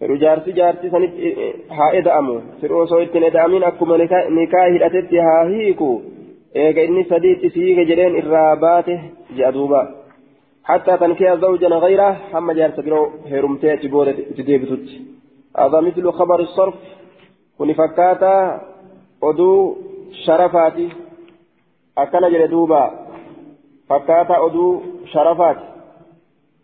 [0.00, 1.34] Fedhu jaarsi jaarsi sanitti
[1.76, 3.98] haa eda'amu fedhu osoo ittiin eda'amin akkuma
[4.38, 5.90] nikaa hidhatetti haa hiiku
[6.64, 9.00] eega inni sadiitti siige jedheen irraa baate
[9.36, 9.82] jedha duuba
[10.68, 14.88] حتى تنكيها زوجا غيره hamma jaarsa biroo heerumtutti ta'a booda deebitutti
[15.58, 16.74] هذا مثل خبر الصرف
[17.58, 18.60] kuni fakkaataa
[19.22, 19.76] oduu
[20.26, 20.88] sharafaati
[21.98, 22.84] أكن جلدوبا
[23.88, 24.82] فكاتا أدو
[25.12, 25.56] شرفات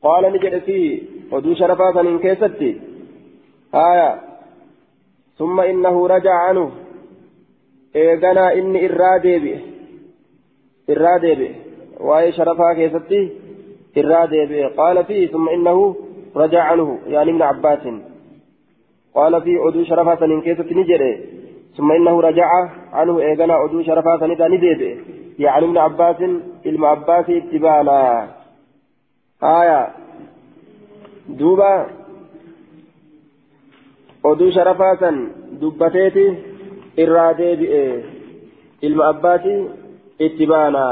[0.03, 2.81] قال نجد فيه أدو شرفات من كيستي
[3.75, 4.21] آية.
[5.39, 6.71] ثم إنه رجع عنه.
[7.97, 9.61] إيغانا إني إرادي به
[10.91, 11.55] إرادي به
[12.01, 13.33] وأي شرفها كيستي.
[13.99, 15.97] إرادي به قال فيه ثم إنه
[16.37, 16.99] رجع عنه.
[17.07, 17.89] يعني ابن عباس.
[19.14, 21.25] قال فيه أدو شرفها سنين كيستي نجري.
[21.77, 22.49] ثم إنه رجع
[22.93, 23.20] عنه.
[23.20, 24.97] إيغانا أدو شرفها سنين ندي
[25.39, 26.16] يعني ابن عباس.
[26.66, 28.29] علم عباس اتبانا.
[29.43, 29.89] آية.
[31.29, 32.01] دوبا
[34.31, 35.16] oduu sharafaa san
[35.61, 36.27] dubbateeti
[37.05, 37.83] irraa deebi'e
[38.83, 39.57] ilma abbaati
[40.18, 40.85] itti baana.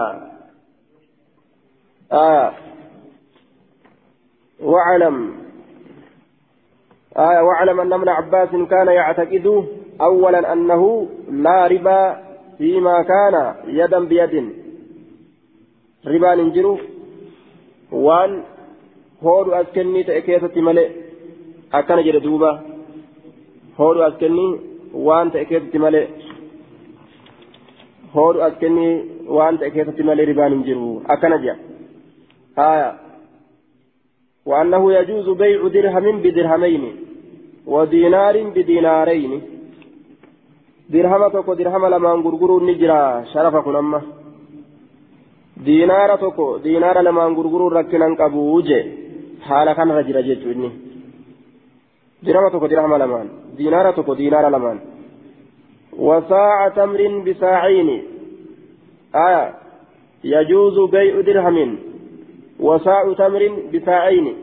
[4.61, 5.33] واعلم
[7.17, 9.67] آية واعلم أن ابن عباس كان يعتقد
[10.01, 12.23] أولا أنه لا ربا
[12.59, 14.53] فيما كان يدا بيد
[16.07, 16.79] ربا ننجر
[17.93, 18.43] وان
[19.23, 20.91] هود أسكني تأكيسة ملئ
[21.75, 22.70] أكن جد دوبا
[23.79, 24.61] هود أسكني
[24.95, 26.07] وان تأكيسة ملئ
[28.17, 31.59] هود أسكني وان تأكيسة ملئ ربان جرو أكن جد
[32.59, 32.91] آية
[34.47, 36.85] وأنه يجوز بيع درهم بدرهمين
[37.67, 39.33] ودينار بدينارين
[40.93, 44.01] درهم تكو درهم لما غرغرو نجرا شرف كنما
[45.67, 48.81] دينار تكو دينار لما غرغرو ركنن قبوجه
[49.47, 50.71] حال كان رجل جيتوني
[52.23, 54.79] درهم تكو درهم لما دينار تكو دينار لما
[55.93, 58.03] وساعة تمر بساعين.
[59.15, 59.55] آية.
[60.25, 61.79] يجوز بيع درهم.
[62.61, 64.37] وساع تمر بساعين.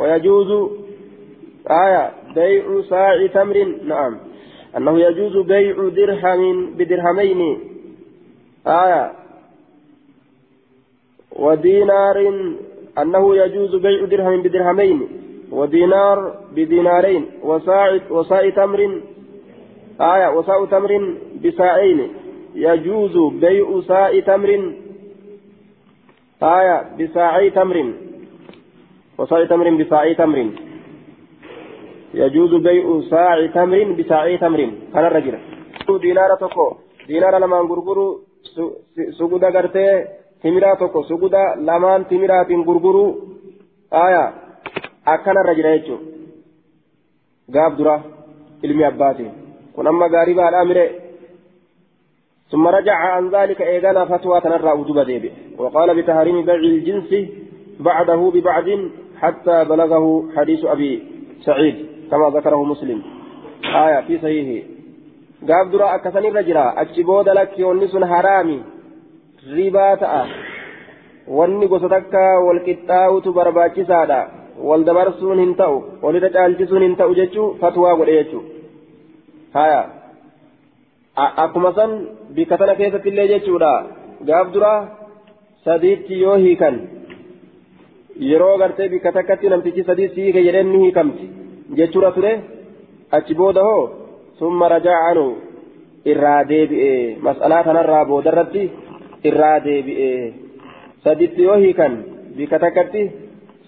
[0.00, 0.70] ويجوز.
[1.70, 2.12] آية.
[2.34, 3.74] بيع ساع تمر.
[3.84, 4.18] نعم.
[4.76, 7.60] أنه يجوز بيع درهم بدرهمين.
[8.66, 9.12] آية.
[11.36, 12.18] ودينار.
[12.98, 15.23] أنه يجوز بيع درهم بدرهمين.
[15.58, 16.18] ودينار
[16.54, 18.80] بدينارين وساع وساع تمر
[20.00, 20.92] آية وساع تمر
[21.42, 22.00] بساعين.
[22.54, 24.50] يجوز بيع ساع تمر
[26.42, 27.76] آية بساعي تمر.
[29.18, 30.38] وساع تمر بساعي تمر.
[32.14, 34.60] يجوز بيع ساع تمر بساعي تمر.
[34.92, 35.34] كان الرجل
[36.02, 36.66] دينار تكو
[37.08, 38.20] دينار لما غرغرو
[39.18, 40.04] سجودا غرتي
[40.42, 43.06] تمرا تكو سجودا لمان تمرا تين غرغرو
[45.08, 45.96] آية أكن الرجل يجو
[47.54, 48.02] غاب درا
[48.64, 49.30] علمي أباتي
[49.76, 50.88] كن أما غاربا الأمر
[52.50, 57.10] ثم رجع عن ذلك إيغانا فتوى تنرى وجوب ديبي وقال بتحريم بيع الجنس
[57.80, 58.64] بعده ببعض
[59.20, 61.02] حتى بلغه حديث أبي
[61.42, 63.02] سعيد كما ذكره مسلم
[63.64, 64.66] آية في صحيحه
[65.48, 68.62] قاب درا أكثني رجرا أكتبود لك ونسن حرامي
[69.52, 70.26] ربا تأه
[71.26, 74.43] gosa takka wal qixxaawutu barbaachisaadha.
[74.58, 78.42] Wal dabarsuun hin ta'u walirra caalchisuun hin ta'u jechuu fatwaa godhe jechuu
[79.54, 79.80] haya
[81.44, 81.90] akkuma san
[82.36, 83.72] bikka tana keessatti illee jechuudha
[84.28, 84.72] gaaf dura
[85.64, 86.76] sadiitti yoo hiikan
[88.30, 91.26] yeroo gartee bikka takkatti namtichi sadiitti hiike jedheen ni hiikamti
[91.80, 92.32] jechuudha ture
[93.18, 93.82] achi booda hoo
[94.38, 95.26] summa raja'anu
[96.12, 96.90] irraa deebi'e
[97.26, 98.64] mas'alaa kanarraa boodarratti
[99.30, 100.10] irraa deebi'e
[101.04, 101.94] saditti yoo hiikan
[102.36, 103.02] bikka takkatti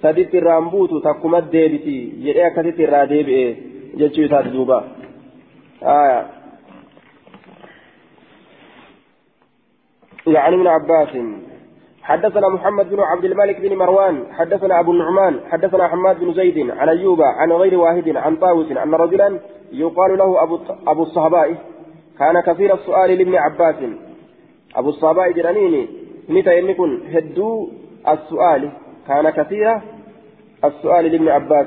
[0.07, 1.97] saditti irraan buutu takkuma deebiti.
[2.27, 3.47] Jedhee akkasitti irraa deebi'e
[3.99, 4.29] jechuu
[10.27, 11.09] يعني ابن عباس
[12.03, 16.89] حدثنا محمد بن عبد الملك بن مروان حدثنا أبو النعمان حدثنا حماد بن زيد عن
[16.89, 19.41] أيوب عن غير واحد عن طاووس أن رجلا
[19.73, 21.55] يقال له أبو, أبو الصهباء
[22.19, 23.77] كان كثير السؤال لابن عباس
[24.77, 25.89] أبو الصهباء جرانيني
[26.29, 27.69] متى يكون هدو
[28.09, 28.71] السؤال
[29.09, 29.81] كان كثير
[30.65, 31.67] السؤال لابن عباس.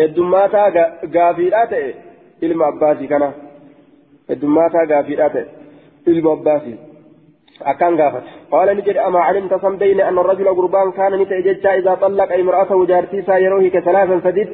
[0.00, 0.68] هدوماتا
[1.14, 1.72] غافيرات
[2.42, 3.32] علم عباس كان.
[4.30, 5.36] هدوماتا غافيرات
[6.08, 6.62] علم عباس
[7.62, 12.86] أكان قافت قال نجد أما علمت صمدين أن الرجل قربان كان نتأججا إذا طلق امرأته
[12.86, 14.48] جارتيسا يروه كثلاثا سديد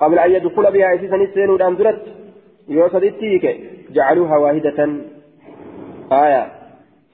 [0.00, 2.02] قبل أن يدخل بها أسيسا نسين ودانزلت.
[2.68, 3.44] يو سديدتيك
[3.90, 4.78] جعلوها واحدة.
[6.12, 6.42] آية.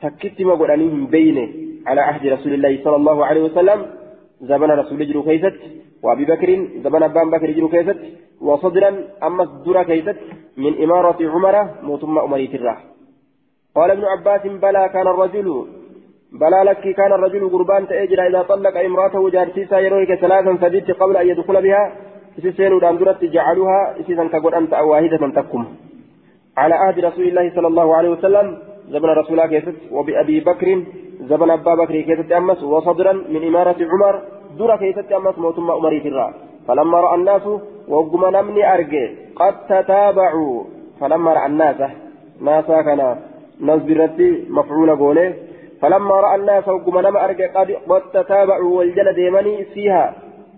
[0.03, 1.49] سكت ما قرانيهم بينه
[1.87, 3.87] على عهد رسول الله صلى الله عليه وسلم.
[4.41, 5.57] زمن رسول جلو كيست
[6.03, 6.51] وأبي بكر
[6.85, 7.99] زمن أبان بكر جلو كيست
[8.41, 8.91] وصدرا
[9.23, 10.17] أما الدرا كيست
[10.57, 12.79] من إمارة عمر موتم أمريت الراح
[13.77, 15.49] قال ابن عباس بلى كان الرجل
[16.33, 21.29] بلى لك كان الرجل قربان تأجر إذا طلق امرأته جارتيسا يرويك ثلاثا سديت قبل أن
[21.29, 21.93] يدخل بها
[22.39, 25.65] إسسين وداندرت جعلوها إسسا كقول أنت واحدة تكم.
[26.57, 28.47] على عهد رسول الله صلى الله عليه وسلم
[28.89, 30.69] زمن رسول الله كيست وبأبي بكر
[31.29, 34.23] زمن أبا بكر كيست أمس وصدرا من إمارة عمر
[34.59, 36.11] درا كيست أمس موتم أمري في
[36.69, 37.47] فلما رأى الناس
[37.89, 40.65] وقم نمني أرجي قد تتابعوا.
[41.01, 41.91] فلما رأى الناس
[42.41, 43.17] ناسا كان
[43.61, 45.35] نصبرتي مفعول قوله.
[45.81, 50.15] فلما رأى الناس وقم نما أرجع قد قد تتابعوا والجل ديمني فيها.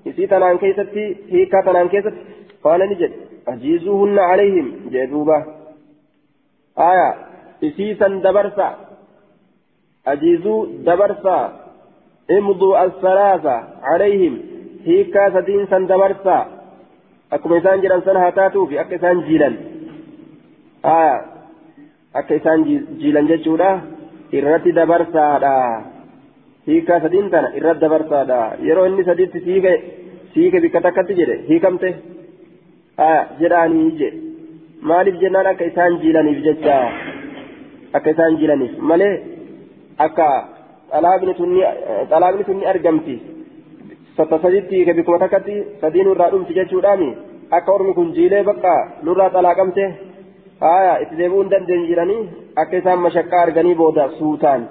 [0.07, 2.15] إسي تنان كيستي هيكا تنان كيست
[2.65, 3.13] قال نجد
[3.49, 4.67] أجيزوهن عليهم.
[4.91, 5.39] جدوبة
[6.79, 7.15] آية
[7.65, 8.69] إسي دبرسا
[10.07, 11.39] أجيزوا دبرسا
[12.31, 14.39] امضوا الثلاثة عليهم
[14.87, 16.39] هيكا سدين سن دبرسا
[17.33, 19.51] أكما إسان جلن سنها تاتوا في أكسان جيلا
[20.85, 21.33] آية
[22.13, 22.65] akka isaan
[23.01, 23.71] jiilan jechuudha
[24.39, 25.53] irratti dabarsaadha
[26.69, 29.73] hiikaa sadiin tana irratti dabarsaadha yeroo inni sadiitti siike
[30.35, 31.89] siike bikka takkatti jedhe hiikamte
[33.41, 34.21] jedhaanii jedhe
[34.91, 36.77] maaliif jennaan akka isaan jiilaniif jecha
[38.01, 39.15] akka isaan jiilaniif malee
[40.93, 43.17] xalaaqni sunni argamti
[44.17, 47.09] sattasaditti ka bikuma takkatti sadii nurraa dhumti jechuudhaani
[47.57, 49.85] akka ormi kun jiilee bakka nurraa xalaaqamte
[50.61, 52.23] haya itti deebi'uu hin dandeenye jedhanii
[52.63, 54.69] akka isaan mashaqqaa arganii booda suutaan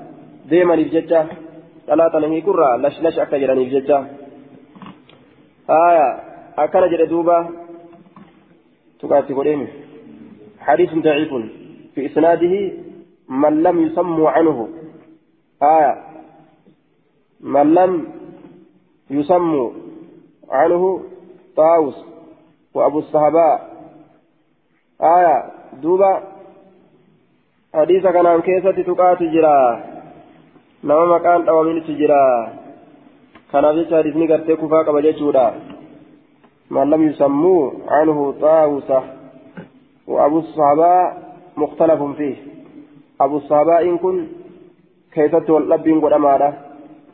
[0.49, 1.21] deemaniif jecha
[1.87, 3.97] dhalaa tana hiikurraa lash lash akka jedhaniif jecha
[5.73, 6.07] haya
[6.65, 7.37] akkana jedhe duuba
[8.99, 9.69] tuqaatti godheemi
[10.67, 11.31] حديث ضعيف
[11.95, 12.53] في إسناده
[13.29, 14.57] من لم يسموا عنه
[15.63, 16.03] آية.
[17.41, 18.07] من لم
[19.09, 19.71] يسموا
[20.49, 21.03] عنه
[21.55, 22.05] طاووس
[22.73, 23.69] وأبو الصهباء.
[25.01, 25.51] آية.
[25.81, 26.23] دوبا.
[27.73, 29.83] حديث كان عن كيسة تقات جرا.
[30.83, 32.53] نما مكان أوامين تجرا
[33.51, 35.05] كان في حديث نقرت كفا قبل
[36.71, 38.91] من لم يسموا عنه طاووس
[40.07, 42.35] وأبو الصهباء مختلف فيه.
[43.21, 44.27] أبو الصهباء إن كن
[45.13, 46.53] كيسة واللب قد أمانه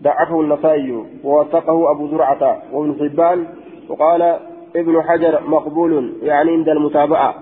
[0.03, 3.47] ضعفه النسائي ووثقه أبو زرعة وابن حبان.
[3.89, 4.21] وقال
[4.75, 7.35] ابن حجر مقبول يعني عند المتابعة.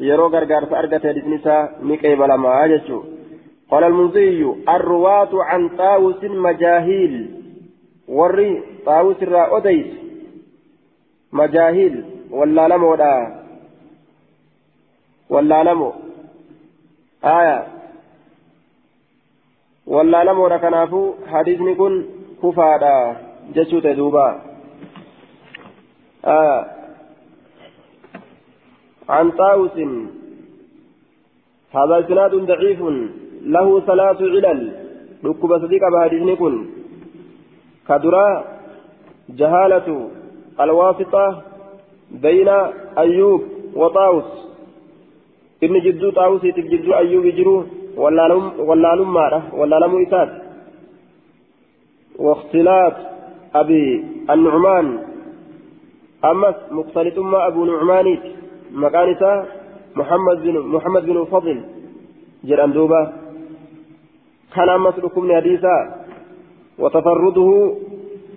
[0.00, 3.02] يرو غرغر فأرقت الإسنسة مكيب لما أجسو
[3.70, 7.30] قال المنزي الرواة عن طاوس مجاهيل.
[8.08, 9.86] وري طاوس الرا أديس
[11.32, 13.42] مجاهيل ولا لمو لا
[15.30, 15.92] ولا لمو
[17.24, 17.79] آية.
[19.94, 21.94] Wallaalamoodha kanaafuu hadiisni kun
[22.40, 22.94] kufaadha
[23.54, 24.26] jechuu ta'e duuba
[29.08, 29.76] عن طاووس
[31.76, 32.80] هذا إسناد ضعيف
[33.54, 34.60] له ثلاث علل
[35.24, 36.54] ركب صديق بهديث كن
[37.88, 38.44] كدرا
[39.40, 39.88] جهالة
[40.60, 41.42] الواسطة
[42.10, 42.48] بين
[42.98, 43.42] أيوب
[43.74, 44.30] وطاووس
[45.62, 47.56] ابن جدو طاووس جدو أيوب جرو
[47.96, 50.50] wallaalummaadha wallaalamuu isaati
[52.20, 52.96] واختلاط
[53.54, 54.98] أبي النعمان.
[56.24, 58.18] أمس مختلط ما أبو نعمان
[58.72, 59.46] مكانسا
[59.96, 61.60] محمد بن محمد بن فضل.
[62.44, 63.12] جران دوبا
[64.54, 65.76] كان أمس لكم حديثا
[66.78, 67.74] وتفرده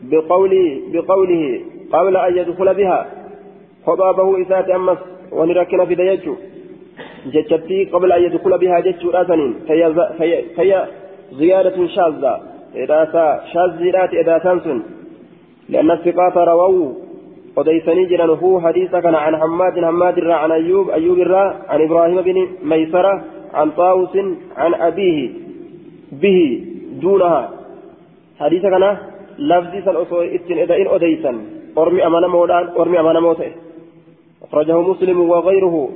[0.04, 3.00] بقوله بقوله قبل أن يدخل بها.
[3.86, 4.98] خطابه إسات أمس.
[5.32, 6.36] ونركن في ديجه
[7.26, 9.54] جتتي قبل أن يدخل بها جتش راسن
[10.58, 10.88] فهي
[11.32, 12.40] زيادة شاذة.
[12.76, 14.82] إداسا شاذرات إداسان سن
[15.70, 16.94] لأن الثقات رووا.
[17.58, 22.22] وديسني جران هو حديثا كان عن حماد حماد الرا عن أيوب أيوب الرا عن إبراهيم
[22.22, 24.16] بن ميسرة عن طاووس
[24.58, 25.30] عن أبيه.
[26.22, 26.66] به
[27.02, 27.50] دونها.
[28.40, 28.98] حديثا كان
[29.40, 29.96] لفظي سن
[30.36, 31.32] إتن إدائن أديسا
[31.78, 33.52] أرمي أمانة مودان أرمي أمانة موتة.
[34.44, 35.90] أخرجه مسلم وغيره.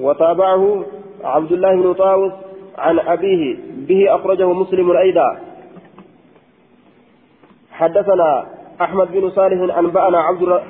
[0.00, 0.84] وتابعه
[1.24, 2.32] عبد الله بن طاووس
[2.78, 3.56] عن أبيه
[3.88, 5.38] به أخرجه مسلم أيضا.
[7.72, 8.46] حدثنا
[8.80, 10.60] أحمد بن صالح أنبأنا عبد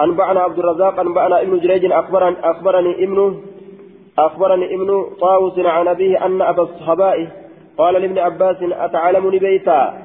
[0.00, 3.40] أنبأنا عبد الرزاق أنبأنا ابن جريج أخبرني أخبرني ابن
[4.18, 7.28] أخبرني ابن طاووس عن أبيه أن أبا الصحباء
[7.78, 9.98] قال لابن عباس أتعلمني بيتا؟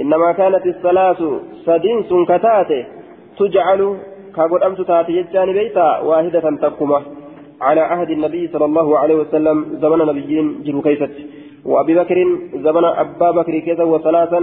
[0.00, 2.86] إنما كانت الصلاة سدين كتاته
[3.38, 3.98] تجعل
[4.36, 5.22] كقول أمس تاتي
[5.52, 7.02] بيتا واحدة تكمه
[7.66, 11.12] على عهد النبي صلى الله عليه وسلم زمن نبيين جرو كيست.
[11.64, 12.18] وأبي بكر
[12.66, 14.40] زمن أبا بكر كيسا وثلاثا.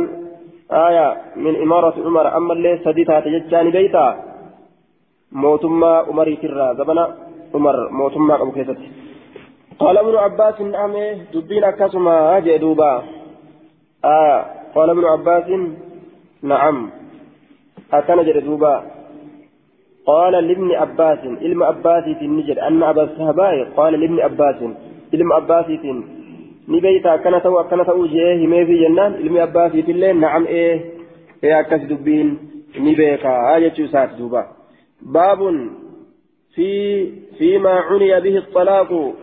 [0.87, 1.07] آية
[1.43, 2.25] من إمارة عمر.
[2.37, 4.05] أما اللي سديتها تججان بيتا.
[5.31, 6.97] موتما عمر كرا زمن
[7.55, 7.77] عمر.
[7.99, 8.79] موتما أبو كيست.
[9.79, 10.93] قال ابن عباس نعم
[11.33, 13.03] دبين أكاسما جدوبا
[14.05, 14.45] آه
[14.75, 15.47] قال ابن عباس
[16.43, 16.89] نعم.
[17.93, 18.98] أتنا جدوبا
[20.05, 24.55] قال لابن عباس علم عباس النجد أن أبا الصهباء قال لابن عباس
[25.13, 25.65] علم عباس
[26.69, 30.85] نبيتا كان تو كان تو جيه ما في جنان علم عباس الليل نعم إيه
[31.43, 32.37] إيه أكس دبين
[32.77, 34.47] نبيكا آية سات دوبا.
[35.01, 35.69] باب
[36.55, 36.69] في
[37.37, 39.13] فيما عني به الطلاق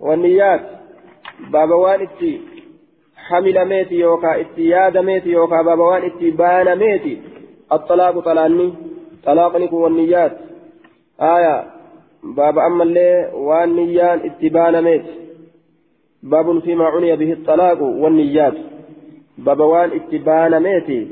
[0.00, 0.60] والنيات.
[1.52, 2.40] باب وانتي
[3.16, 7.18] حمل ميتي يوكا اتياد ميتي يوكا باب وانتي بان ميتي.
[7.72, 8.72] الطلاق طلاني.
[9.26, 10.32] طلاقني كون والنيات.
[11.20, 11.64] آية.
[12.22, 15.06] باب أما اللي والنيان اتبان ميت.
[16.22, 18.54] باب فيما عني به الطلاق والنيات.
[19.38, 21.08] باب وان اتبان ميتي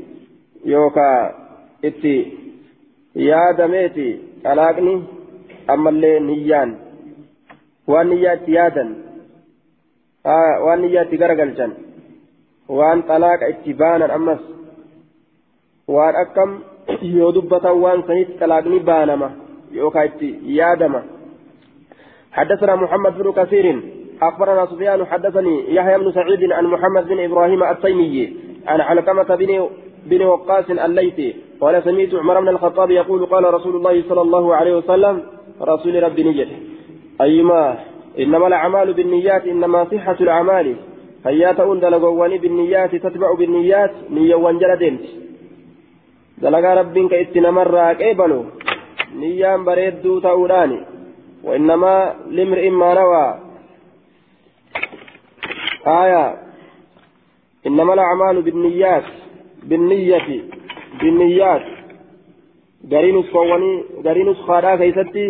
[0.65, 1.35] يوكا
[1.85, 2.33] اتي.
[3.15, 5.03] ياد ميتي طلاقني
[5.69, 6.75] أما اللي نيان.
[7.87, 8.95] والنيات يادا.
[10.25, 11.71] آه والنيات غرقلجا
[12.69, 14.54] وان طلاق اتبانا أمس.
[15.87, 16.59] وان أكم
[17.01, 19.29] yoo dubbatan waan sanitti talaaqni baanama
[19.71, 21.01] yookaan itti yaadama.
[22.35, 23.79] حدثنا محمد بن كثير
[24.21, 28.33] أخبرنا سفيان حدثني يحيى بن سعيد عن محمد بن إبراهيم التيمي
[28.67, 29.69] عن علقمة بن
[30.05, 34.75] بن وقاص الليثي قال سمعت عمر بن الخطاب يقول قال رسول الله صلى الله عليه
[34.77, 35.23] وسلم
[35.61, 36.47] رسول ربي نجد
[37.21, 37.77] أيما
[38.19, 40.75] إنما الأعمال بالنيات إنما صحة الأعمال.
[41.25, 44.35] هيا تؤن دلقواني بالنيات تتبع بالنيات نية
[46.41, 48.45] وانجل ديمت دلقا ربك اتنمر قيبلو
[49.15, 50.79] نيان بريدو تأولاني
[51.43, 53.25] وإنما لامرئ ما نوى
[55.87, 56.25] آية
[57.67, 59.03] إنما الأعمال بالنيات
[59.63, 60.43] بالنية
[61.01, 61.65] بالنيات
[62.91, 65.27] قرين صواني قرين صخارا كيستي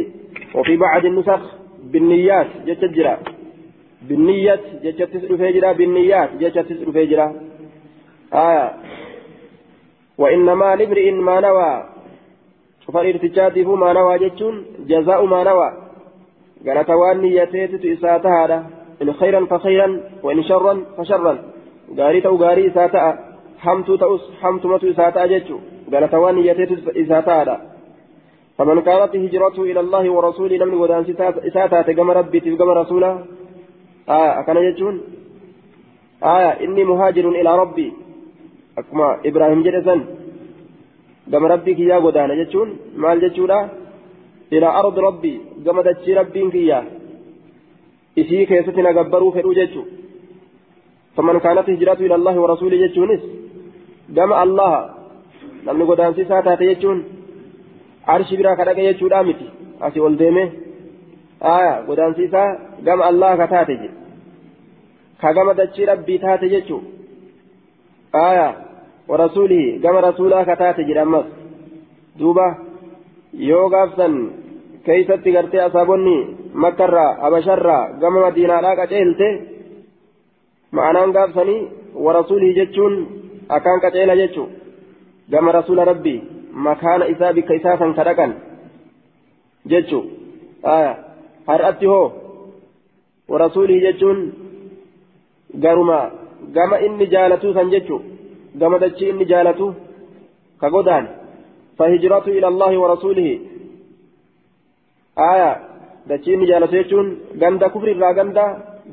[0.55, 1.41] وفي بعض النسخ
[1.83, 3.17] بالنيات جتجرا
[4.07, 7.27] بالنية جتت فجرا بالنيات جتت فجرا
[8.33, 8.67] آية
[10.17, 11.83] وإنما لامرئ ما نوى.
[12.85, 15.69] شوف الارتجاته ما نوى جتون جزاء ما نوى.
[16.67, 18.69] قالت وأن نيتيت إساتها
[19.01, 19.87] إن خيرا فخيرا
[20.23, 21.33] وإن شرا فشرا.
[21.97, 23.11] قاري تو قاري إساتها
[23.59, 25.57] حمت تؤس حمت متو إساتها جتو
[25.91, 27.57] قالت وأن نيتيت إساتها
[28.57, 31.03] فمن كانت هجرته إلى الله ورسوله لم ودان
[31.49, 33.11] إساتها تقام ربي تقام رسوله.
[34.09, 34.95] آية أكن جتون
[36.23, 37.93] آية إني مهاجر إلى ربي.
[38.79, 39.95] أكما إبراهيم جلسا
[41.31, 42.69] قام ربي كيا ودان جتون
[43.01, 43.59] مال جتولا
[44.53, 45.33] إلى أرض ربي
[45.65, 46.79] قام دتشي ربي كيا
[48.97, 49.87] gabbaruu fedhuu jechuun
[51.15, 53.21] faman kaanat hijiratu ila allahi wa rasuuli jechuunis
[54.17, 54.79] gama allaha
[55.65, 56.99] namni godaansisaa taate jechuun
[58.15, 59.47] arshi biraa kadhaqe jechuudha miti
[59.85, 60.43] asii ol deeme
[61.55, 62.49] aya godaansisaa
[62.87, 63.89] gama allaha ka taate je
[65.21, 66.81] ka gama dachii rabbii taate jechuu
[68.27, 68.47] aya
[69.07, 71.25] gama rasuulaa ka taate jedhe ammas
[72.19, 72.47] duuba
[73.49, 74.13] yoo gaafsan
[74.85, 76.15] keeysatti gartee asaabonni
[76.63, 79.27] makkarraa habasharraa gama madiinaadhaa qaceelte
[80.71, 81.61] ma'anaan gaafsanii
[82.05, 82.95] warasuulii jechuun
[83.57, 84.47] akkaan qaceela jechuu
[85.31, 86.19] gama rasuula rabbii
[86.67, 88.31] makaana isaa bikka isaa san kadhaqan
[89.71, 90.03] jechuu
[91.47, 92.05] har'atti hoo
[93.29, 94.19] warasuulii jechuun
[95.63, 95.99] garuma
[96.57, 98.01] gama inni jaalatu san jechuu
[98.59, 99.65] dachii inni jaalatu
[100.61, 101.05] ka godaan
[101.79, 103.39] فهجرته إلى الله ورسوله
[105.31, 105.51] آية
[106.09, 107.07] ni jaalatu jechuun
[107.41, 108.43] ganda kufri irraa ganda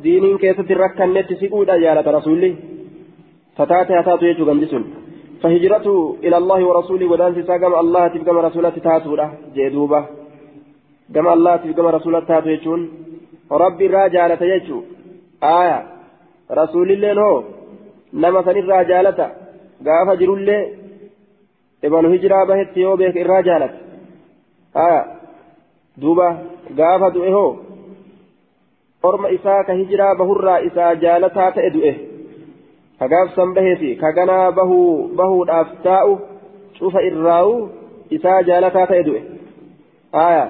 [0.02, 2.50] diiniin keessatti rakkannetti siquudha jaalata rasuulli
[3.56, 4.84] tataate haa taatu jechuu gandi sun
[5.42, 10.00] فهجرته إلى الله ورسوله ودان سيسا كما الله تف كما رسوله تاتولا جدوبة
[11.14, 12.80] كما الله تف كما رسوله تاتو يجون
[13.62, 14.78] ربي الرجالة يجو
[15.60, 15.78] آية
[16.60, 17.42] رسول الله هو
[18.22, 18.56] نما سن
[19.81, 20.73] الرجالة قاف جرول الله
[21.83, 23.69] ابن هجرة بهت يوبك الرجالة
[24.75, 25.17] آية
[26.01, 26.37] duuba
[26.77, 27.57] gaafa du'e hoo
[29.03, 31.93] orma isaa ka hijiraa bahurraa isaa jaalataa ta'e du'e
[32.99, 36.19] ka gaafsan baheefi ka ganaa bahuu bahuudhaaf taa'u
[36.77, 37.55] cufa irraa'u
[38.09, 39.21] isaa jaalataa ta'e du'e
[40.11, 40.47] aya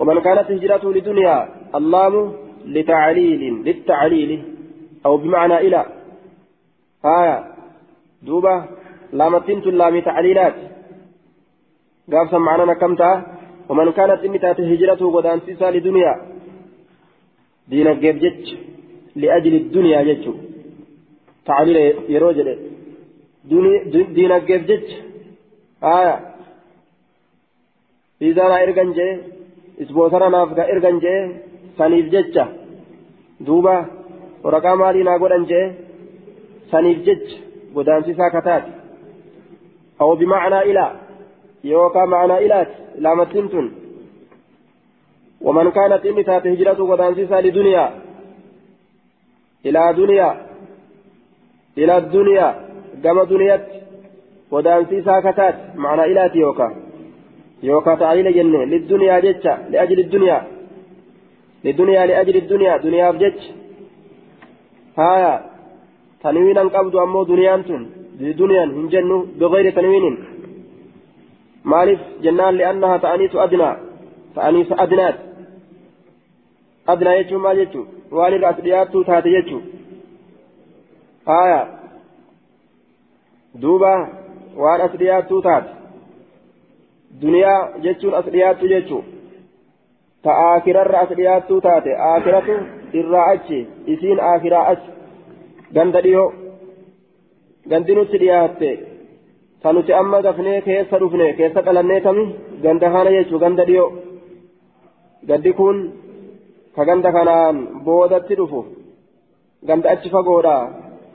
[0.00, 2.32] ومن كانت هجرته لدنيا اللام
[2.66, 4.42] لتعليل للتعليل
[5.06, 5.86] أو بمعنى إلى
[7.04, 7.44] آية
[8.27, 8.55] دوبة
[9.13, 10.57] لامتنت اللام تعليلات
[12.11, 13.11] قال سمعنا كمتا
[13.69, 16.13] ومن كانت إني تاتي هجرته ودان سيسا لدنيا
[17.69, 18.43] دين جيبجت
[19.21, 20.33] لأجل الدنيا جتشو
[21.47, 21.77] تعليل
[22.13, 22.47] يروجل
[24.15, 24.87] دين جيبجت
[25.83, 26.15] آية
[28.21, 29.07] إذا أنا إرجان جي
[29.81, 31.15] إسبوتنا نافقا إرجان جي
[31.77, 32.45] سنيف جتشا
[33.45, 33.75] دوبا
[34.43, 35.61] ورقا مالي ناقودان جي
[36.71, 37.31] سنيف جتش
[38.05, 38.63] سيسا كتات
[40.01, 40.91] أو بمعنى إلى.
[41.63, 42.67] يوكا معنى إلات.
[42.97, 43.71] لامتنتن
[45.41, 47.91] ومن كانت إني تات هجرته ودانسيسا لدنيا.
[49.65, 50.29] إلى دنيا.
[51.77, 52.55] إلى الدنيا.
[53.03, 53.67] كما دنيات.
[54.51, 55.55] ودانسيسا كتات.
[55.75, 56.75] معنى إلات يوكا.
[57.63, 58.65] يوكا تعليل جنة.
[58.65, 60.47] للدنيا جتشا لأجل الدنيا.
[61.63, 62.77] للدنيا لأجل الدنيا.
[62.77, 63.51] دنيا بجتش
[64.97, 65.52] هايا.
[66.23, 67.83] تنوينا قبض أمو دنيانتن
[68.19, 68.65] دنيا
[69.39, 70.17] بغير تنوين
[72.57, 73.75] li'annaha ta'aniitu adnaa
[74.35, 75.17] ta'aniisu adnaat
[76.93, 79.63] adnaa jechuun maal jechuun waan irra as dhiyaattuu taate jechuun
[81.29, 81.61] haaya
[83.61, 83.93] duuba
[84.63, 85.69] waan as dhiyaattuu taate
[87.21, 89.05] duniyaa jechuun as dhiyaattu jechuun
[90.23, 92.57] ta aakirarra as dhiyaattuu taate aakiratu
[93.01, 94.92] irraa achi isiin aakiraa achi
[95.75, 96.27] ganda dhiyoo
[97.71, 98.69] gandi nutti dhiyaatte
[99.63, 102.23] sanuti amma dafnee keessa dhufne keessa dhalannee tami
[102.63, 103.89] ganda kana jechuu ganda dhiyoo
[105.29, 105.77] gandi kun
[106.75, 108.61] ka ganda kanaan boodatti dhufu
[109.67, 110.55] ganda achi fagoodha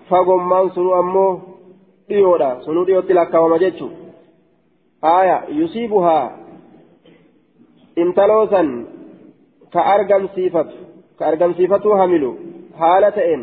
[0.09, 1.33] fagommaan sunu ammoo
[2.09, 3.87] dhiyoodha sunuu dhiyootti lakkaawama jechu
[5.17, 6.25] aya yusiibuhaa
[8.03, 8.69] intaloosan
[9.75, 10.77] ka argamsiifatu
[11.19, 12.31] ka argamsiifatuu hamilu
[12.81, 13.43] haala ta'een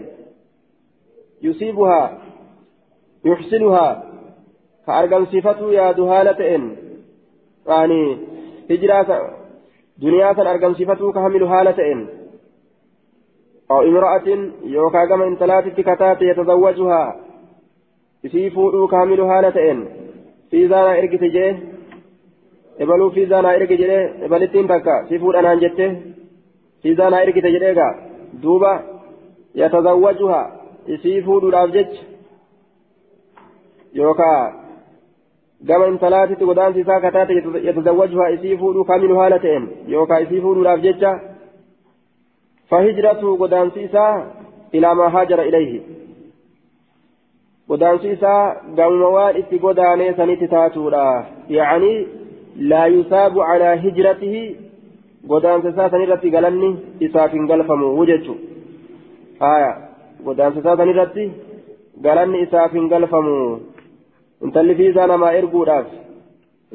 [1.47, 2.07] yusiibuhaa
[3.31, 3.93] yuxsinuhaa
[4.87, 6.65] ka argamsiifatuu yaadu haala ta'een
[7.73, 8.01] yani
[8.71, 9.21] hijiraa
[10.03, 12.09] duniyaa san argamsiifatuu ka hamilu haala ta'een
[13.71, 14.29] أو امرأة
[14.65, 17.03] يوكا كما انتلات كتات يتزوجها
[18.23, 19.79] في فودو كامل هالتين
[20.51, 21.53] في زانا إرقت جيه
[22.83, 25.87] ebaluu fi zaanaa erge jedhee ebalittiin takka si fuudhanaan jette
[26.83, 27.89] fi zaanaa ergite jedheega
[28.43, 28.71] duuba
[29.63, 30.41] yatazawwajuha
[30.88, 32.04] isii fuudhuudhaaf jecha
[33.94, 34.54] yookaa
[35.68, 41.20] gama intalaatitti godaansi isaa kataate yatazawwajuha isii fuudhuu kamilu haala ta'een yookaa isii fuudhuudhaaf jecha
[42.70, 44.36] فهجرته قدانس إساء
[44.76, 45.82] إلى ما هاجر إليه
[47.70, 52.08] قدانس إساء قام موال إتي قداني سنتي تاتورا يعني
[52.56, 54.56] لا يثاب على هجرته
[55.30, 58.28] قدانس إساء سنرتي قلني إساء فنقلفم وجدت
[59.42, 59.85] آية قدانس
[60.32, 61.26] إساء سنرتي
[62.04, 63.28] قلني إساء فنقلفم
[64.44, 65.86] انت اللي في ذا نما إرقوداف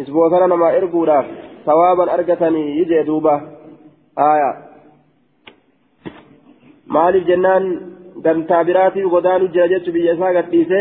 [0.00, 1.26] إسبوثنا نما إرقوداف
[1.66, 3.34] ثوابا أرقتني يجي دوبة
[4.18, 4.70] آية
[6.94, 7.64] maaliif jennaan
[8.24, 10.80] dantaa biraatiif godaanu jira jechuun biyya isaa gadhiise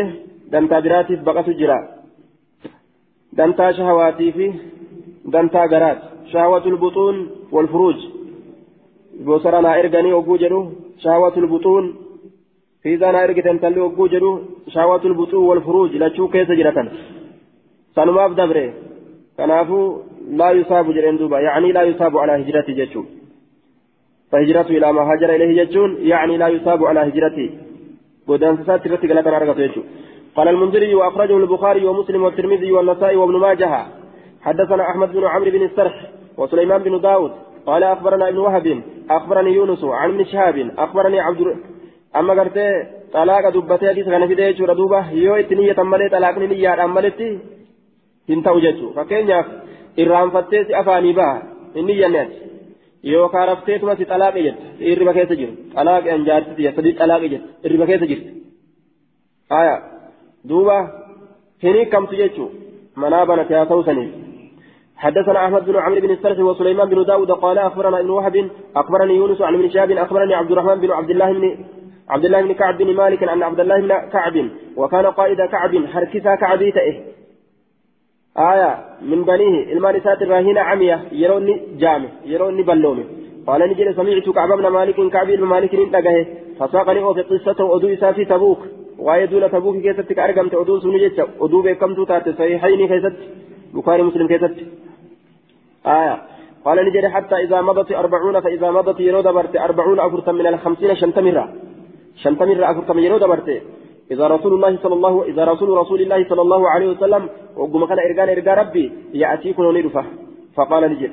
[0.51, 1.77] dantaa biraatiif baqatu jira
[3.37, 4.47] dantaa shahawaatii fi
[5.33, 7.17] dantaa garaati shahawatul buxuun
[7.55, 7.99] wal furuuj
[9.27, 10.61] bosara naa erganii ogguu jedhu
[11.03, 11.85] shahawatul buxuun
[12.85, 14.31] naa ergitan talli ogguu jedhu
[14.73, 16.89] shahawatul buxuun wal furuuj lachuu keessa jiratan
[17.95, 18.65] sanumaaf dabre
[19.37, 19.85] kanaafuu
[20.41, 23.19] laa yusaabu jedheen duuba yaanii laa yusaabu alaa hijrati jechuudha.
[24.31, 27.49] فهجرته إلى ما هاجر إليه يجون يعني لا يصاب على هجرته
[28.27, 29.53] قدام سات رتي قالت أنا
[30.35, 33.85] قال المنذري وأخرجه البخاري ومسلم والترمذي والنسائي وابن ماجه.
[34.41, 35.95] حدثنا أحمد بن عمرو بن السرح
[36.37, 37.31] وسليمان بن داود.
[37.65, 41.41] قال أخبرنا ابن وهب أخبرني يونس عن ابن شهاب أخبرني عبد
[42.15, 42.57] أما قلت
[43.13, 47.39] طلاق دبتي حديث كان في ذي شورى دوبة يو اتنية تمالي طلاق نية أمالتي
[48.29, 49.31] هنتو جتو فكين
[49.99, 51.27] إرام فتيس أفاني با
[51.75, 52.31] النية نات
[53.03, 55.53] yookaan rafteetuma si xalaaqe jette irriba keessa jiru.
[55.75, 58.29] Xalaaqe an jaartiti sadii xalaaqe jette irriba keessa jirti.
[59.49, 59.75] Haya
[60.49, 60.77] duuba
[61.63, 62.49] hin hiikamtu jechuu
[62.95, 64.11] manaa banate haa ta'u saniif.
[64.99, 69.41] حدثنا احمد بن عمرو بن السرح وسليمان بن داود قال اخبرنا ابن وهب اخبرني يونس
[69.41, 71.43] عن ابن شهاب اخبرني عبد الرحمن بن عبد الله بن
[72.09, 76.35] عبد الله بن كعب بن مالك أن عبد الله بن كعب وكان قائد كعب حركسا
[76.35, 76.95] كعبي تئه
[78.37, 83.05] آية من بنيه المان سات الراهين عمية يروني جامع يروني بلومي.
[83.47, 86.25] قال نجد سمعت كعب بن مالك كعب بن مالك انتقه.
[86.59, 88.61] فساقني في قصة أدو في تبوك.
[88.99, 93.17] ويدون تبوك كيست كأرقمت أدو سنجت أدو بكمت تات صحيحين كيست.
[93.73, 94.55] بخاري مسلم كيست.
[95.85, 96.15] آية.
[96.65, 101.45] قال نجد حتى إذا مضت أربعون فإذا مضت يرود برت أربعون أفرتا من الخمسين شنتمرة
[102.23, 103.49] شنتمرة أفرتا من يرود برت
[104.11, 107.99] إذا رسول الله صلى الله إذا رسول رسول الله صلى الله عليه وسلم وقم كان
[107.99, 110.05] إرجان إرجان ربي يأتيكم ونرفه
[110.55, 111.11] فقال نجد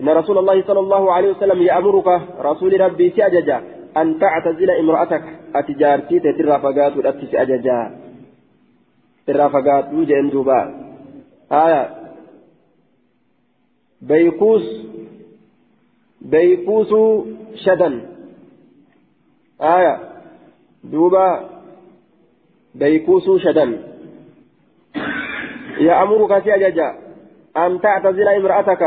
[0.00, 2.08] إن رسول الله صلى الله عليه وسلم يأمرك
[2.40, 3.58] رسول ربي سأججا
[3.96, 5.24] أن تعتزل امرأتك.
[5.54, 7.78] أتجارتي تترى فقات ولأتي سأججا
[9.26, 10.60] ترى فقات وجه دوبا
[11.52, 11.82] آية.
[14.02, 14.66] بيكوس
[16.20, 16.92] بيكوس
[17.54, 18.13] شدن.
[19.60, 19.98] آية.
[20.84, 21.50] دوبا
[22.74, 23.78] بيكوسو شدن.
[25.78, 26.88] يأمرك سأججا
[27.56, 28.82] أن تعتزل امرأتك.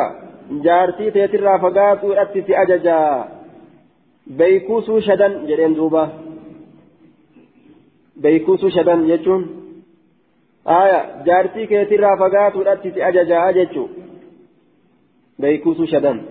[0.52, 3.30] جارتي تيترى فقات وأتي سأججا
[4.28, 5.46] بيكوسو شدن.
[5.48, 6.10] جرين دوبا.
[8.16, 9.42] بيكوسو شدن يجون.
[10.68, 11.24] آية.
[11.24, 13.88] جارتي كيترى فقات وأتي سأججا أججو.
[15.40, 16.22] بيكوسو شدن.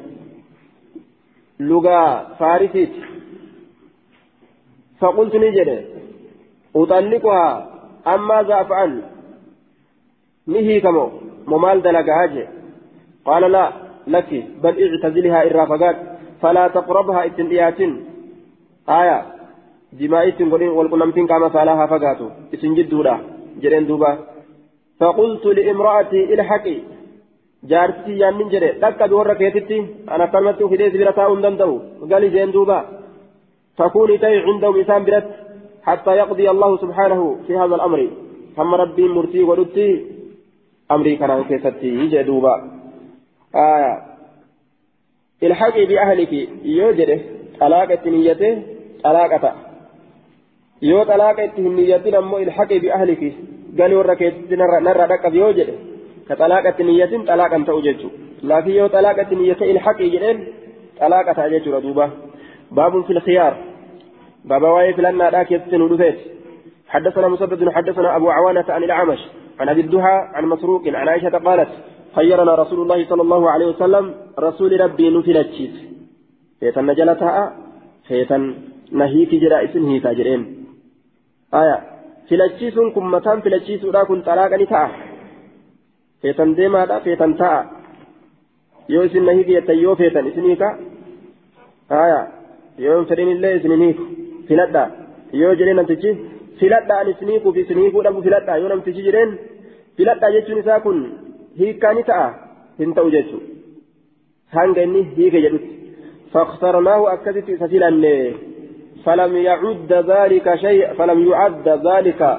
[1.61, 3.16] لغة فارسيت.
[5.01, 5.79] فقلت نجري
[6.77, 7.47] أطلقها.
[8.15, 8.93] أما أفعل
[10.47, 11.07] نهي كمو.
[11.47, 12.47] ممال دلقها
[13.25, 13.65] قال لا
[14.07, 14.31] لك.
[14.63, 15.97] بل اعتزلها الرافقات
[16.43, 17.81] فلا تقربها اتنيات
[18.89, 19.19] آية.
[20.01, 20.41] جماعة
[20.77, 23.15] والقنمتين كما فعلها فقاتوا اسم جدودا
[23.63, 24.11] جرين دوبا.
[25.01, 26.79] فقلت لامرأتي الحقي.
[27.71, 29.79] جارتي يامن جري لك دور كيتتي.
[30.15, 31.81] أنا كلمت في ديس برتا أندندو
[32.11, 32.96] قال جين دوبا.
[33.79, 35.29] تكوني تي عندهم إنسان برت
[35.83, 38.09] حتى يقضي الله سبحانه في هذا الأمر
[38.57, 40.07] ثم ربي مرتي ولدتي
[40.91, 42.55] أمري كان كيستي يجي دوبا
[43.55, 44.03] آية
[45.43, 46.33] الحقي بأهلك
[46.65, 47.11] يوجد
[47.61, 48.63] طلاقة نيته
[49.05, 49.55] طلاقة
[53.77, 55.75] galii warra keessatti narraa dhaqqab yoo jedhe
[56.29, 60.39] ka xalaaqa itti niyyatin xalaaqan ta'u jechuudha laakiin yoo xalaaqa itti niyyate ilhaqii jedheen
[61.01, 62.07] xalaaqa ta'a jechuudha duuba
[62.71, 63.55] baabun fil khiyaar
[64.49, 66.35] baaba waa'ee filannaadhaa keessatti nu dhufeeti
[66.95, 69.21] حدثنا مسدد حدثنا أبو عوانة عن الأعمش
[69.61, 71.71] عن أبي الدهى عن مسروق عن عائشة قالت
[72.17, 75.75] خيرنا رسول الله صلى الله عليه وسلم رسول ربي نفلتشيت
[76.61, 77.57] فيتن نجلتها
[78.09, 78.43] فيتن
[78.93, 80.43] نهيك جرائس هيكا جرين
[81.55, 81.97] آية
[82.29, 84.89] filachiisuun kun mataan filachiisuudha kun xalaaqa ni ta'a
[86.23, 87.61] feetan deemaadha feetan ta'a
[88.89, 90.69] yoo isin na hiikiyattan yoo feetan isin hiika
[91.91, 92.21] haya
[92.85, 94.07] yoo hin fedhin illee isin hin hiiku
[94.49, 94.85] filadha
[95.43, 96.17] yoo jedhee namtichi
[96.63, 99.39] filadha an isin hiikuuf isin hiikuu dhabu filadha yoo namtichi jedheen
[100.01, 101.01] filadha jechuun isaa kun
[101.63, 102.29] hiikkaa ni ta'a
[102.83, 105.77] hin ta'u jechuudha hanga inni hiike jedhutti
[106.33, 107.91] فاخترناه أكدت سفيلا
[109.05, 112.39] فلم يعد ذلك شيء فلم يعد ذلك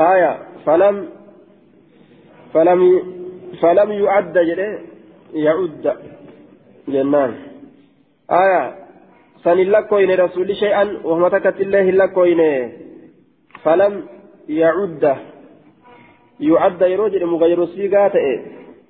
[0.00, 1.08] آية فلم
[2.54, 3.02] فلم
[3.62, 4.36] فلم يعد
[5.34, 5.96] يعد
[6.88, 7.34] جنان
[8.30, 8.74] آية
[9.44, 9.58] سن
[10.20, 12.72] رسول شيئا وهم تكت الله لكوين
[13.62, 14.04] فلم
[14.48, 15.16] يعد
[16.40, 18.12] يعد يروج مغير السيقات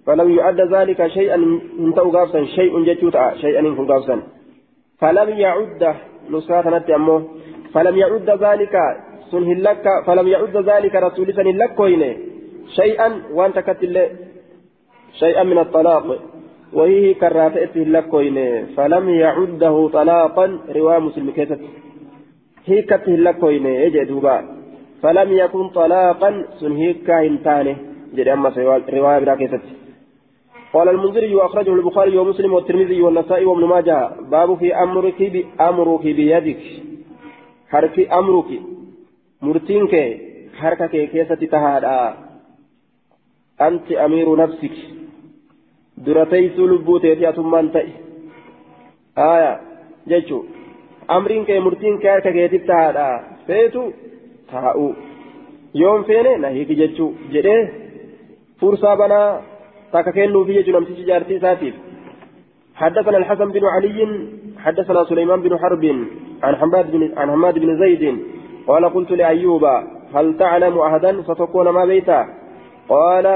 [0.07, 4.23] فلم يعد ذلك شيئا انتو غافسا شيء جتوتا شيئا انكو غافسا
[4.99, 5.95] فلم يعد
[6.31, 7.29] نسخة أمه
[7.75, 8.77] فلم يعد ذلك
[9.31, 11.47] سنه لك فلم يعد ذلك رسول سن
[12.69, 14.09] شيئا وانت كتل
[15.13, 16.36] شيئا من الطلاق
[16.73, 20.59] وهي كراتئته لكوين فلم يعده طلاقا.
[20.77, 21.61] رواه مسلم كيست
[22.67, 24.37] هي كته لكوين يجي دوبا.
[25.03, 26.45] فلم يكن طلاقا.
[26.61, 27.77] سنهيك هنتانه
[28.15, 28.53] جري أما
[28.89, 29.61] رواية بلا كيست
[30.73, 34.11] قال المنذري وأخرجه البخاري ومسلم والترمذي والنسائي وابن ماجه.
[34.31, 36.63] باب في أمرك بأمرك بيدك.
[37.71, 38.51] حرك أمرك.
[39.43, 39.95] مرتينك.
[40.55, 42.17] حركك كيسة تهادأ.
[43.61, 44.77] أنت أمير نفسك.
[45.97, 47.93] درتيس لبوتي أتمان تأي
[49.19, 49.61] آية
[50.09, 50.43] جيشو
[51.11, 53.09] أمرينك مرتينك حركك تهادا
[53.47, 53.85] فيتو
[54.51, 54.93] تهاؤ
[55.75, 57.69] يوم فيني نهيك جيشو جده
[58.61, 59.41] فرصة بنا
[59.93, 61.75] تاكا كينو في يجو نمتي جارتي ساتيف
[62.75, 64.01] حدثنا الحسن بن علي
[64.65, 65.85] حدثنا سليمان بن حرب
[66.43, 68.19] عن حماد بن عن حماد بن زيد
[68.69, 69.65] قال قلت لأيوب
[70.15, 72.21] هل تعلم أحدا ستكون ما بيتا
[72.89, 73.27] قال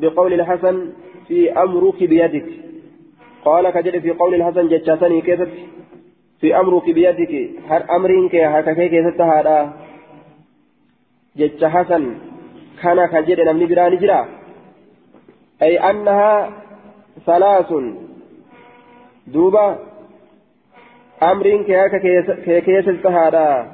[0.00, 0.92] بقول الحسن
[1.28, 2.46] في أمرك بيدك.
[3.44, 5.48] قال كجد في قول الحسن جتشاتني كيست
[6.40, 7.50] في أمرك بيدك.
[7.68, 9.72] هر أمرك هكاكي كيست هذا؟
[11.36, 12.18] جتش حسن
[12.82, 14.28] كان كجد نمني براني جرا.
[15.62, 16.52] أي أنها
[17.26, 17.70] ثلاث.
[19.26, 19.78] دوبا
[21.22, 21.94] أمرين كيك
[22.66, 23.72] كيس التهادا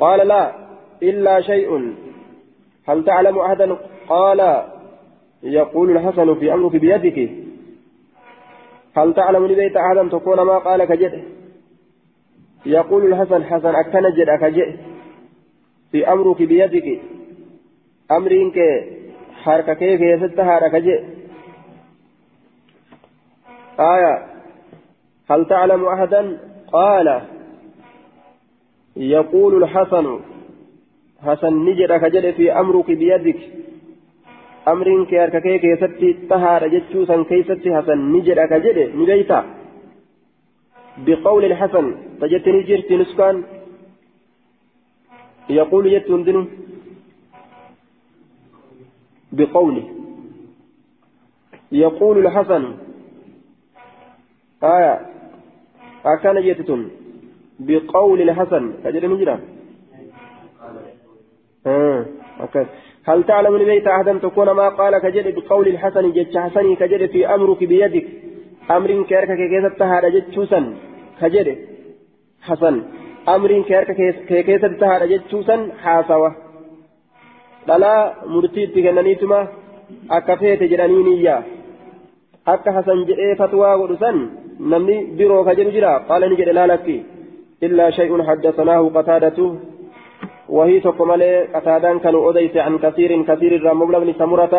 [0.00, 0.42] قال لا
[1.02, 1.94] إلا شيء.
[2.88, 3.76] هل تعلم أحدا؟
[4.08, 4.40] قال
[5.42, 7.30] يقول الحسن في أمرك بيدك.
[8.96, 11.24] هل تعلم لبيت أحدا تكون ما قال كجد
[12.66, 14.76] يقول الحسن حسن أكن جد أكجد
[15.92, 17.00] في أمرك بيدك.
[18.10, 19.00] أمرين كي
[19.44, 20.96] harka kee keessatti haadha kaje
[23.80, 24.26] آية.
[25.30, 26.38] هل تعلم أحدا؟
[26.72, 27.22] قال.
[28.96, 30.20] يقول الحسن
[31.22, 33.40] حسن نجد كجد في أمرك بيدك.
[34.72, 39.40] أمر كيرك كي كيستي تهار جتشوسا كيستي حسن نجد كجد نبيتا
[41.06, 41.86] بقول الحسن
[42.20, 43.36] فجتني جرت نسكان
[45.50, 46.42] يقول جت دنو
[49.32, 49.86] بقوله
[51.72, 52.64] يقول الحسن
[54.62, 54.94] آية
[56.04, 56.88] أكان جيتتم
[57.60, 59.38] بقول الحسن كجل مجرى
[61.66, 62.06] آه.
[63.08, 67.64] هل تعلم لبيت أحدا تكون ما قال كجل بقول الحسن جتش حسني كجل في أمرك
[67.64, 68.06] بيدك
[68.70, 70.60] أمر كيرك كيسة تهار جتشوسا
[71.20, 71.56] كجل
[72.46, 72.74] حسن
[73.34, 73.90] أمر كيرك
[74.48, 76.30] كيسة تهار جتشوسا حاسوة
[77.68, 79.38] itti kennaniituma
[80.08, 81.42] akka feete jedhanii niyya
[82.46, 84.16] akka hasan jedhee fatwaa godhu san
[84.72, 86.96] namni biroo ka jedhu jira qaala ni jedhe laalakki
[87.66, 89.44] illaa shay'un haddasanaahu qataadatu
[90.50, 91.10] وهي تقوم
[91.54, 94.54] قتادان كانوا أديس عن كثير كثير الرمبل بن سمرة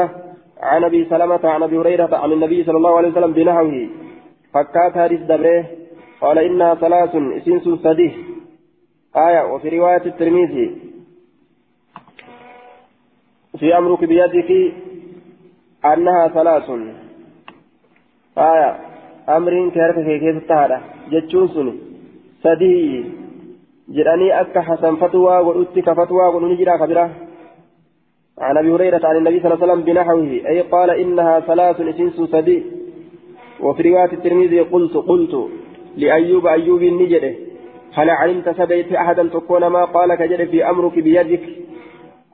[0.62, 3.88] عن أبي سلمة عن أبي هريرة عن النبي صلى الله عليه وسلم بنحوه
[4.54, 5.66] فكات هارس دبره
[6.22, 7.12] قال إنها ثلاث
[7.46, 8.12] سنس سديه
[9.16, 10.78] آية وفي رواية الترمذي.
[13.60, 14.74] في أمرك بيدك
[15.86, 16.70] أنها ثلاث.
[18.38, 18.80] آية
[19.30, 20.78] أمر كهرك كيف تهدى؟
[21.12, 21.80] جتشون
[22.44, 23.21] سني
[23.96, 27.10] جراني أكا حسن فتوى ولدت كفتوى ونجرى كبيرة
[28.40, 32.18] عن أبي هريرة عن النبي صلى الله عليه وسلم بنحوه أي قال إنها ثلاث إسنس
[32.34, 32.64] سدي
[33.60, 35.34] وفي رواية الترمذي قلت قلت
[35.98, 37.34] لأيوب أيوب النجده
[37.94, 41.44] هل علمت سبيت أحدا تكون ما قال كجد في أمرك بيدك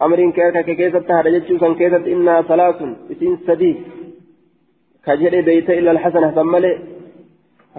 [0.02, 2.80] أمر كيك كيسة هذا جتشوسا كيسة إنها ثلاث
[3.12, 3.76] إسن سدي
[5.06, 6.80] كجد بيت إلا الحسنة ثم لي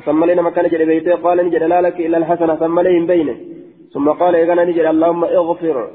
[0.07, 3.37] ثم لي نما كان جد بيت قال نجد لا لك إلا الحسنة ثم لي بينه
[3.95, 5.91] ثم قال إذا نجد اللهم اغفر.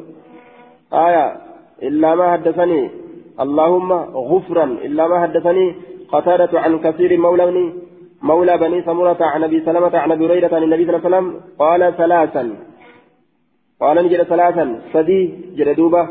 [0.93, 1.37] آية
[1.83, 2.89] إلا ما حدثني.
[3.39, 3.91] اللهم
[4.29, 5.75] غفرا إلا ما حدثني.
[6.11, 7.73] قتادة عن كثير مولى بني
[8.21, 11.41] مولى بني سمرة عن أبي سلمة عن أبي هريرة عن النبي صلى الله عليه وسلم.
[11.59, 12.55] قال ثلاثا.
[13.81, 14.81] قال نجد ثلاثا.
[14.93, 15.21] سدي
[15.57, 16.07] جد دوبة.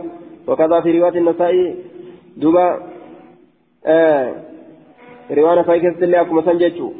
[0.48, 1.76] وكذا في رواية النسائي.
[2.36, 2.66] دوبة
[3.86, 4.34] آه
[5.30, 6.92] رواية كيست اللي أكو مثلا جيتشو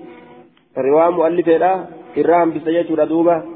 [0.79, 1.73] رواية مؤلفة لا
[2.19, 3.52] إراهم بسجيتشو دوبة.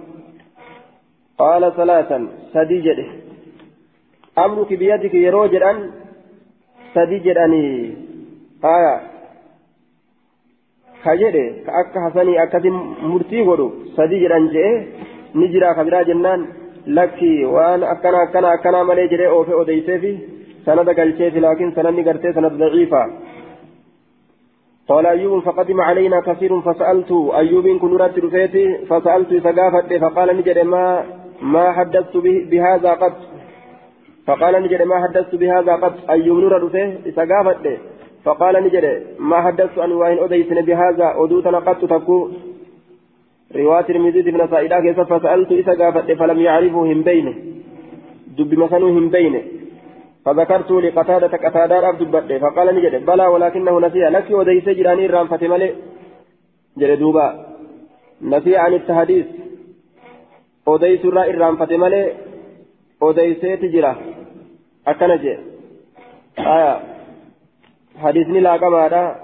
[1.39, 3.07] قال ثلاثا سدي جده.
[4.39, 5.73] أمرك بيدك يرو جدًا
[6.95, 7.67] سدي جدًاني.
[8.65, 8.95] آية.
[11.05, 12.67] كجده كأك حسني أكد
[13.11, 14.67] مرتي غدو سدي جدًا جئ
[15.35, 16.41] نجرا كبيرا جنان.
[16.87, 20.19] لكي وأن أكنا أكنا أكنا مالي جري أوفي أوديسي في
[20.67, 23.03] سند قلشيتي لكن سندني قرتي سند ضعيفة.
[24.89, 27.13] قال أيوب فقدم علينا كثير فسألت.
[27.35, 31.05] أيوب كن رفيتي فسألت سقافت فقال نجد ما
[31.43, 32.17] ما حدثت
[32.51, 33.13] بهذا قد
[34.27, 37.79] فقال نجد ما حدثت بهذا قد أيوب نور رفيه سقافت
[38.25, 41.15] فقال نجد ما حدثت أن وإن أديتن بهذا.
[41.17, 42.29] أدوتنا قد تكو.
[43.57, 47.35] رواية المزيد بن سائدة كيف فسألت إذا قافت فلم يعرفه هم بينه.
[48.39, 49.43] دب مثلا هم بينه.
[50.25, 53.99] فذكرت لقتادة قتادة عبد البدر فقال نجد بلى ولكنه نسي.
[53.99, 55.75] لك وديس جراني رام فتمالي
[56.79, 57.27] جد دوبا.
[58.23, 59.27] نسي عن التحديث.
[60.67, 62.13] وديس الرأي رام فتمالي
[63.01, 63.93] وديسيت جرا
[64.89, 65.25] أكنج
[66.39, 66.81] آية
[68.03, 69.17] حديثني لا كما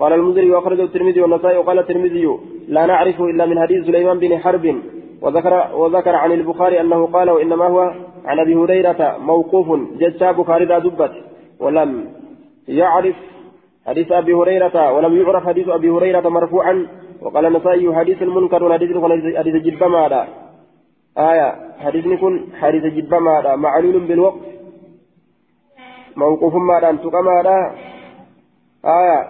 [0.00, 2.28] قال المنذري وأخرجه الترمذي والنسائي وقال الترمذي
[2.68, 4.82] لا نعرفه إلا من حديث سليمان بن حرب
[5.22, 7.80] وذكر وذكر عن البخاري أنه قال وإنما هو
[8.24, 11.12] عن أبي هريرة موقوف جسا بخاري دبت
[11.60, 12.10] ولم
[12.68, 13.16] يعرف
[13.86, 16.86] حديث أبي هريرة ولم يعرف حديث أبي هريرة مرفوعا
[17.22, 18.96] وقال النسائي حديث المنكر حديث
[19.36, 20.28] حديث جلب ماذا
[21.18, 24.40] آية حديث نكون حديث جلب ماذا معلول بالوقت
[26.16, 27.74] موقوف ماذا انتقى ماذا
[28.84, 29.28] آية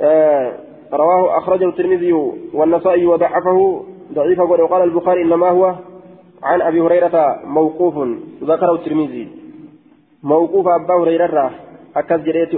[0.00, 0.58] آه
[0.92, 2.12] رواه أخرجه الترمذي
[2.54, 5.74] والنسائي وضعفه ضعيفا وقال البخاري إنما هو
[6.42, 7.94] عن أبي هريرة موقوف.
[8.42, 9.28] ذكره الترمذي.
[10.22, 11.50] موقوف أبا هريرة
[11.96, 12.54] أكد جريت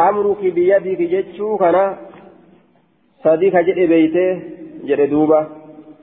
[0.00, 1.96] أديس آه أمرك بيدك جتشو كان
[3.24, 4.40] صديق جري بيته
[4.84, 5.48] جري دوبا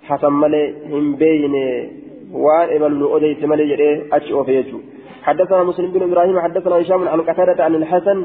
[0.04, 1.90] حسن ملي هم بينه
[2.32, 4.80] وان ابن أديس ملي جري أتش أوفيتشو
[5.24, 8.18] حدثنا مسلم بن إبراهيم حدثنا هشام عن قتادة عن الحسن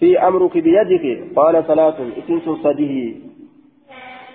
[0.00, 1.04] في أمرك بيدك
[1.36, 3.14] قال صلاة إسنس صديه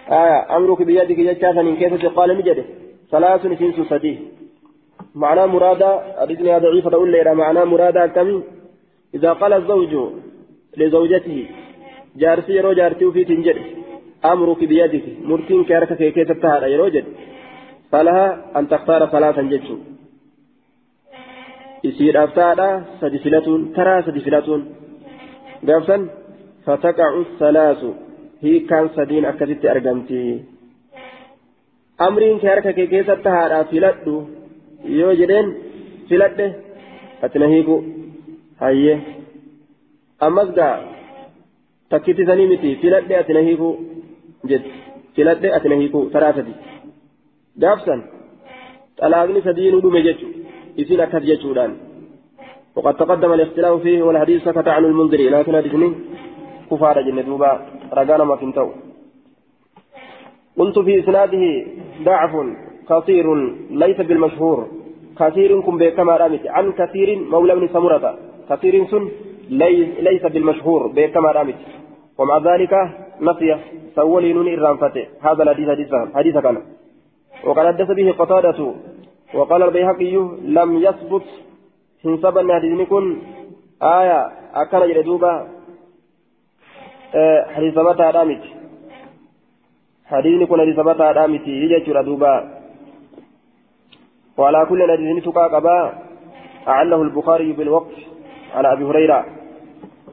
[0.10, 2.66] آية أمرك بيدك جتشافا إن كيف قال نجده
[3.12, 4.18] صلاة إسنس صديه
[5.16, 5.90] معنى مرادة
[6.24, 8.44] أريدني ضعيفة أقول لي معنى مرادة كم
[9.16, 9.94] إذا قال الزوج
[10.78, 11.40] لزوجته
[12.22, 13.58] جارسي يرو جارتي في تنجد
[14.32, 17.06] أمرك بيدك مرتين كارك في كيف تهار يرو جد
[17.92, 19.02] فلها أن تختار
[19.52, 19.78] جتشو
[21.88, 22.68] isiidhaaf aftaadha
[23.00, 24.62] sadi filatuun taraa sadi filatuun
[25.68, 26.02] gaafsan
[26.66, 27.90] fataqacu salaasu
[28.44, 30.20] hiikaan sadiin akkasitti argamti
[32.00, 34.14] amriin kee harka kee keessatti haadhaa filadhu
[35.00, 35.50] yoo jedheen
[36.10, 36.48] filadhe
[37.26, 37.76] ati na hiiku
[38.64, 38.98] hayyee
[41.90, 43.68] takkitti sanii miti filadhe ati na hiiku
[44.50, 44.72] jetti
[45.16, 46.54] filadhe ati na hiiku taraa sadi.
[47.60, 48.02] Gaafsan
[49.00, 50.44] xalaaqni sadiinuu dhume jechuudha.
[50.80, 51.78] إذن أكد يجودان
[52.76, 55.94] وقد تقدم الاختلاف فيه والحديث سكت عن المنذري لكن حديثني
[56.72, 57.52] كفار جنة دوبا
[57.94, 58.70] رجانا ما كنتو
[60.58, 61.44] قلت في إسناده
[62.04, 62.34] ضعف
[62.90, 63.26] كثير
[63.70, 64.68] ليس بالمشهور
[65.20, 68.18] كثير كن بكما رامت عن كثير مولى بن سمرة
[68.50, 69.04] كثير سن
[69.50, 71.56] ليس بالمشهور بكما رأمت.
[72.18, 72.74] ومع ذلك
[73.22, 73.58] نسي
[73.96, 76.58] سولي نون إرانفته هذا الحديث حديث كان.
[77.44, 78.74] وقد حدث به قتادة.
[79.34, 81.24] وقال البيهقي لم يثبت
[82.04, 83.18] سبب حديث كن
[83.82, 85.48] آية أكن جلدوبا
[87.16, 88.44] آه حديث متى رأمت.
[90.06, 91.48] حديث كن حديث متى رأمت.
[91.48, 92.36] يجي دوبا
[94.38, 95.94] وعلى كل حديث تقا قبا.
[96.68, 98.03] أعله البخاري بالوقف
[98.54, 99.26] على أبي هريرة.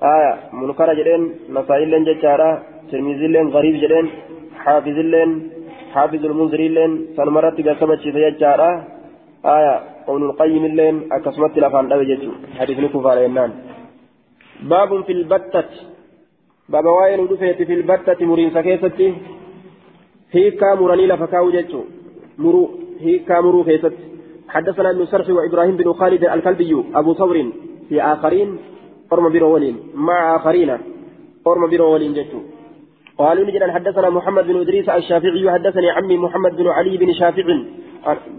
[0.03, 1.22] آية منكر جدين
[1.57, 2.51] مسائل لن جتارا
[2.91, 4.07] ترمذي لن غريب جدين
[4.64, 5.30] حافظ اللين
[5.95, 8.70] حافظ المنذر اللين سنمرت قسمت فيجارة
[9.57, 9.74] آية
[10.09, 12.22] ابن القيم اللين أكسمت لفان أبجت
[12.59, 13.51] حديث نكفى لينان
[14.70, 15.70] باب في البتة.
[16.68, 19.14] باب وائل دفيت في البتة مرين سكيستي.
[20.32, 21.82] هيكا مراني لفكاو جتشو.
[22.38, 22.62] مرو
[23.01, 23.95] هيكا مرو كيست
[24.49, 27.36] حدثنا ابن سرح وإبراهيم بن خالد الكلبي أبو ثور.
[27.91, 28.59] في آخرين
[29.11, 30.70] قرم برولين مع آخرين
[31.45, 32.41] قرم برولين جتشو
[33.18, 37.47] قالوا نجد حدثنا محمد بن إدريس الشافعي حدثني عمي محمد بن علي بن شافع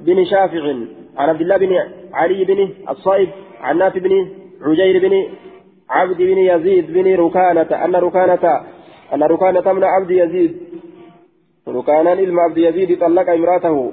[0.05, 0.63] بن شافع
[1.17, 1.73] عن عبد الله بن
[2.13, 3.29] علي بن الصائب
[3.61, 4.13] عن نافع بن
[4.61, 5.13] عجير بن
[5.89, 8.45] عبد بن يزيد بن ركانة أن ركانة
[9.13, 10.51] أن ركانة من عبد يزيد
[11.67, 13.91] ركانا علم عبد يزيد طلق امرأته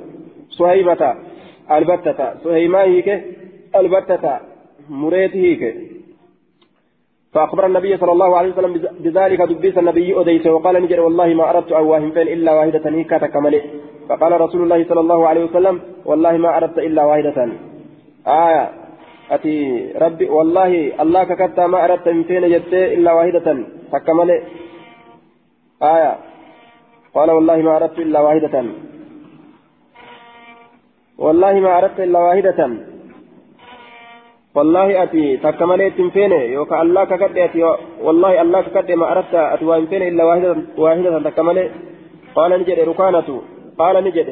[0.58, 1.14] سهيمة
[1.70, 2.34] البتة.
[2.44, 3.08] سهيمة هيك
[3.76, 4.38] البتة.
[4.88, 5.62] مريت هيك
[7.32, 11.72] فأخبر النبي صلى الله عليه وسلم بذلك دبيس النبي أديس وقال نجر والله ما أردت
[11.72, 13.54] أواهم فين إلا واحدة هيك تكمل.
[14.08, 17.38] فقال رسول الله صلى الله عليه وسلم والله ما أردت إلا واحدة.
[18.26, 18.70] آية.
[19.30, 19.56] أتي
[19.96, 23.46] ربي والله الله ككتا ما أردت من فين جدت إلا واحدة.
[23.92, 24.30] تكمل.
[25.82, 26.18] آية.
[27.14, 28.64] قال والله ما أردت إلا واحدة.
[31.18, 32.60] والله ما أردت إلا واحدة.
[34.54, 37.04] والله أتي تكملت فين يوكا الله
[37.44, 37.62] أتي
[38.00, 41.70] والله الله ككد ما أردت أتي وإن فين إلا واحدة واحدة تكمل
[42.34, 43.42] قال نجد ركانة
[43.78, 44.28] قال نجد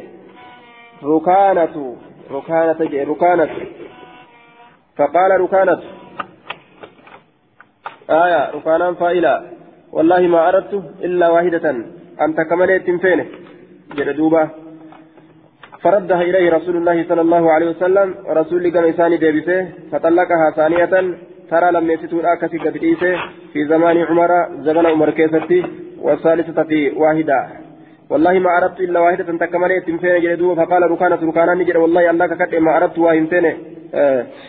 [1.05, 1.97] ركانة
[2.31, 2.81] ركانة
[3.13, 3.51] ركانة
[4.97, 5.81] فقال ركانة
[8.11, 9.43] آية ركانا فائلة
[9.93, 11.71] والله ما أردت إلا واحدة
[12.21, 13.27] أنت كملت فينه
[13.97, 14.66] جد دوبا
[15.83, 21.15] فردها إليه رسول الله صلى الله عليه وسلم رسول قام إساني ديبسه فطلقها ثانية
[21.51, 22.77] ترى لم يفتوا الآكسي قد
[23.53, 24.31] في زمان عمر
[24.67, 25.65] زمن عمر كيستي
[26.03, 27.49] والثالثة واحدة.
[28.11, 32.55] والله ما أردت إلا واحدة تكملت فين جلدوه فقال ركانة ركانا نجر والله الله ككد
[32.55, 33.76] ما أردت واهم فين آه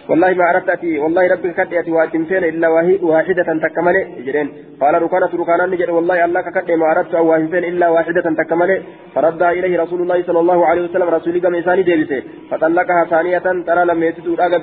[0.09, 2.67] والله ما أردت أتي والله ربك كد أتي واهم فين إلا
[3.01, 4.47] واحدة تكملت جرين.
[4.81, 8.81] قال ركانة ركانا نجر والله الله ككد ما أردت واهم فين إلا واحدة تكملت
[9.15, 13.85] فرد إليه رسول الله صلى الله عليه وسلم رسول قام إساني ديبسه فطلقها ثانية ترى
[13.85, 14.61] لم يتدوا الأقد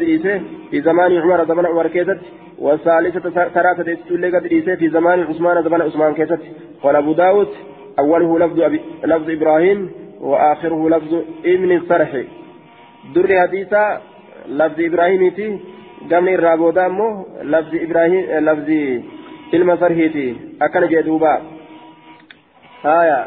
[0.70, 2.20] في زمان عمر زمن عمر كيست.
[2.58, 4.44] والثالثة ترى تدستوا لقد
[4.80, 6.40] في زمان عثمان زمن عثمان كيست.
[6.82, 7.48] قال أبو داود
[7.98, 11.12] أوله لفظ, أبي لفظ إبراهيم وآخره لفظ
[11.44, 12.10] ابن السرح
[13.14, 14.00] در حديثا
[14.48, 15.58] لفظ إبراهيم تي
[16.10, 18.70] قمن الرابودا مو لفظ إبراهيم لفظ
[19.54, 21.42] علم سرحيتي أكن جدوبا
[22.84, 23.26] آية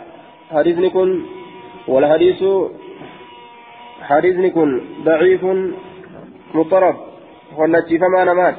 [0.51, 1.09] حديث نكون
[1.87, 2.43] والحديث
[4.01, 4.69] حديث نكون
[5.03, 5.43] ضعيف
[6.53, 6.95] مضطرب
[7.57, 8.57] ولا فما نمات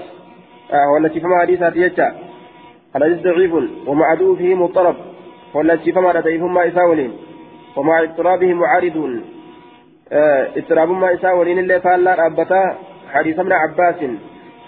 [0.72, 2.08] آه ولا فما حديثات يجا
[2.96, 3.52] الحديث ضعيف
[3.86, 4.96] ومعدوه فيه مضطرب
[5.54, 7.12] والنجفما رديفما إساولين
[7.76, 9.24] ومع اضطرابه معارضون
[10.12, 12.78] اضطرابما إساولين اللي فالا أبتا
[13.12, 14.00] حديث ابن عباس.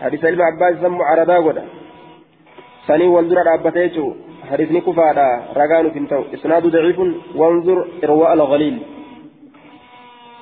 [0.01, 1.65] حديث ابن عباس سمو عرضا ودا
[2.87, 4.15] سني والدر أبتيتو
[4.51, 6.99] حديث نكفادا رقان فينتو إسناد ضعيف.
[7.35, 8.77] وانظر إرواء الغليل.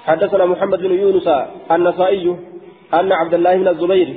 [0.07, 1.29] حدثنا محمد بن يونس
[1.71, 2.37] النسائي
[2.95, 4.09] أن عبد الله بن الزبير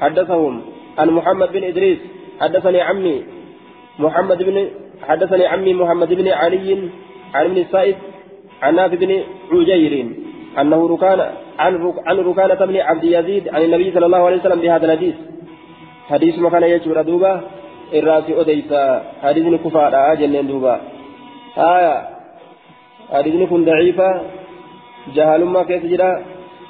[0.00, 0.62] حدثهم.
[0.98, 1.98] عن محمد بن إدريس
[2.40, 3.24] حدثني عمي.
[3.98, 4.68] محمد بن
[5.08, 6.90] حدثني عمي محمد بن علي
[7.34, 7.96] عن ابن السائب
[8.62, 9.12] عن نافع بن
[9.52, 9.94] عجير.
[10.58, 11.20] أنه ركان
[11.58, 15.14] عن ركانة بن عبد يزيد عن النبي صلى الله عليه وسلم بهذا الحديث.
[16.08, 17.40] حديث ما كان يجور دوبا
[17.94, 20.80] الراسي أديسا حديث كفار جنين دوبا.
[21.58, 21.96] آية.
[23.12, 24.22] حديث كن ضعيفة.
[25.14, 26.10] جهال ما كيف جرا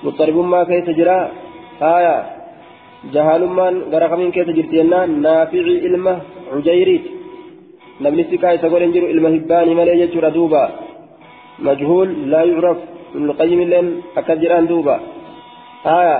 [0.04, 1.18] مضطرب ما كيف جرا
[1.82, 2.16] آية.
[3.14, 5.06] جهال ما غرقمين كيف جرتينا.
[5.06, 6.14] نافع علمه
[6.52, 7.04] عجيريت
[8.00, 10.62] namni siqaa isa godhan jiru ilma hibbaanii malee jechuudha duuba
[11.66, 12.44] majhuul laa
[13.40, 13.86] qayyim illeen
[14.20, 14.96] akkas jedhaan duuba
[15.84, 16.18] aya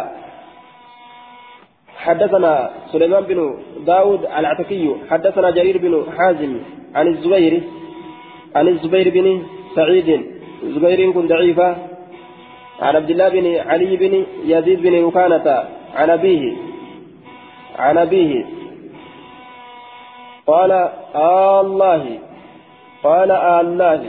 [2.01, 2.53] حدثنا
[2.93, 3.39] سليمان بن
[3.87, 6.53] داود العتكي حدثنا جرير بن حازم
[6.97, 7.55] عن الزبير
[8.57, 9.27] عن الزبير بن
[9.77, 10.09] سعيد.
[10.65, 11.77] زبير كن ضعيفة
[12.81, 14.15] عن عبد الله بن علي بن
[14.45, 15.47] يزيد بن وكانة
[15.95, 16.53] عن أبيه.
[17.79, 18.45] عن أبيه.
[20.47, 20.73] قال
[21.15, 22.19] الله.
[23.03, 24.03] قال الله.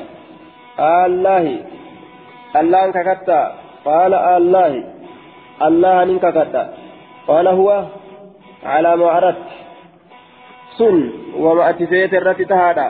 [0.80, 1.46] الله.
[2.60, 3.42] الله انك كتا
[3.86, 4.84] قال الله
[5.68, 6.64] الله انك كتا
[7.28, 7.70] قال هو
[8.64, 9.48] على ما أردت
[10.78, 10.98] سن
[11.44, 12.88] وما أتفيت الرتي تهادا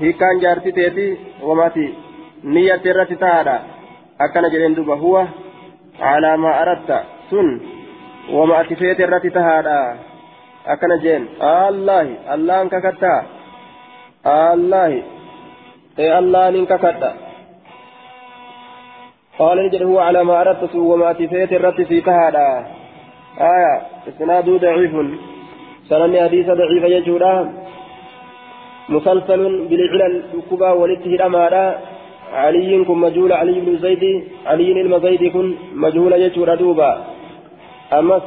[0.00, 1.08] هي كان جارتي تيتي
[1.42, 1.86] وما أتي
[2.44, 3.56] نية الرتي تهادا
[4.20, 5.26] أكن جرين دوبا هو
[6.00, 6.90] على ما أردت
[7.30, 7.48] سن
[8.36, 9.80] وما أتفيت الرتي تهادا
[10.64, 13.20] akkana jeen allahi allahan kakattaa
[14.24, 15.04] allahi
[15.94, 17.02] إيه الله ننككت
[19.38, 22.66] قال نجد هو على ما أردت وما تفيت الرت في كهذا
[23.40, 23.74] آية
[24.08, 24.92] إسناد ضعيف.
[25.88, 27.52] سنن حديث ضعيف يجودا
[28.88, 31.78] مسلسل بالعلل كبا ولته الأمارة
[32.32, 34.04] علي كن مجهول علي بن زيد
[34.46, 37.04] علي المزيد كن مجهول يجودا دوبا.
[37.92, 38.22] أمس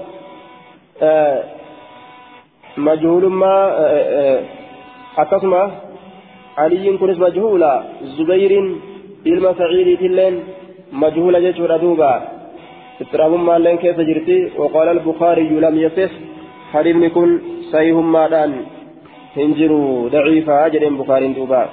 [1.01, 1.43] آه
[2.77, 4.41] مجهول ما آه
[5.17, 5.71] آه
[6.57, 7.84] علي كنس مجهولا
[8.17, 8.51] زبير
[9.25, 9.51] ilma
[10.93, 12.22] saciidiitilleen majhuula jechuudha duuba
[12.99, 16.11] istiraabummaan keessa jirti waqaala albukaariyyu lam yasix
[16.73, 17.41] hadimni kun
[17.72, 18.53] sayihummaadhaan
[19.35, 21.69] hin jiru daciifaa jedheen bukaariin duuba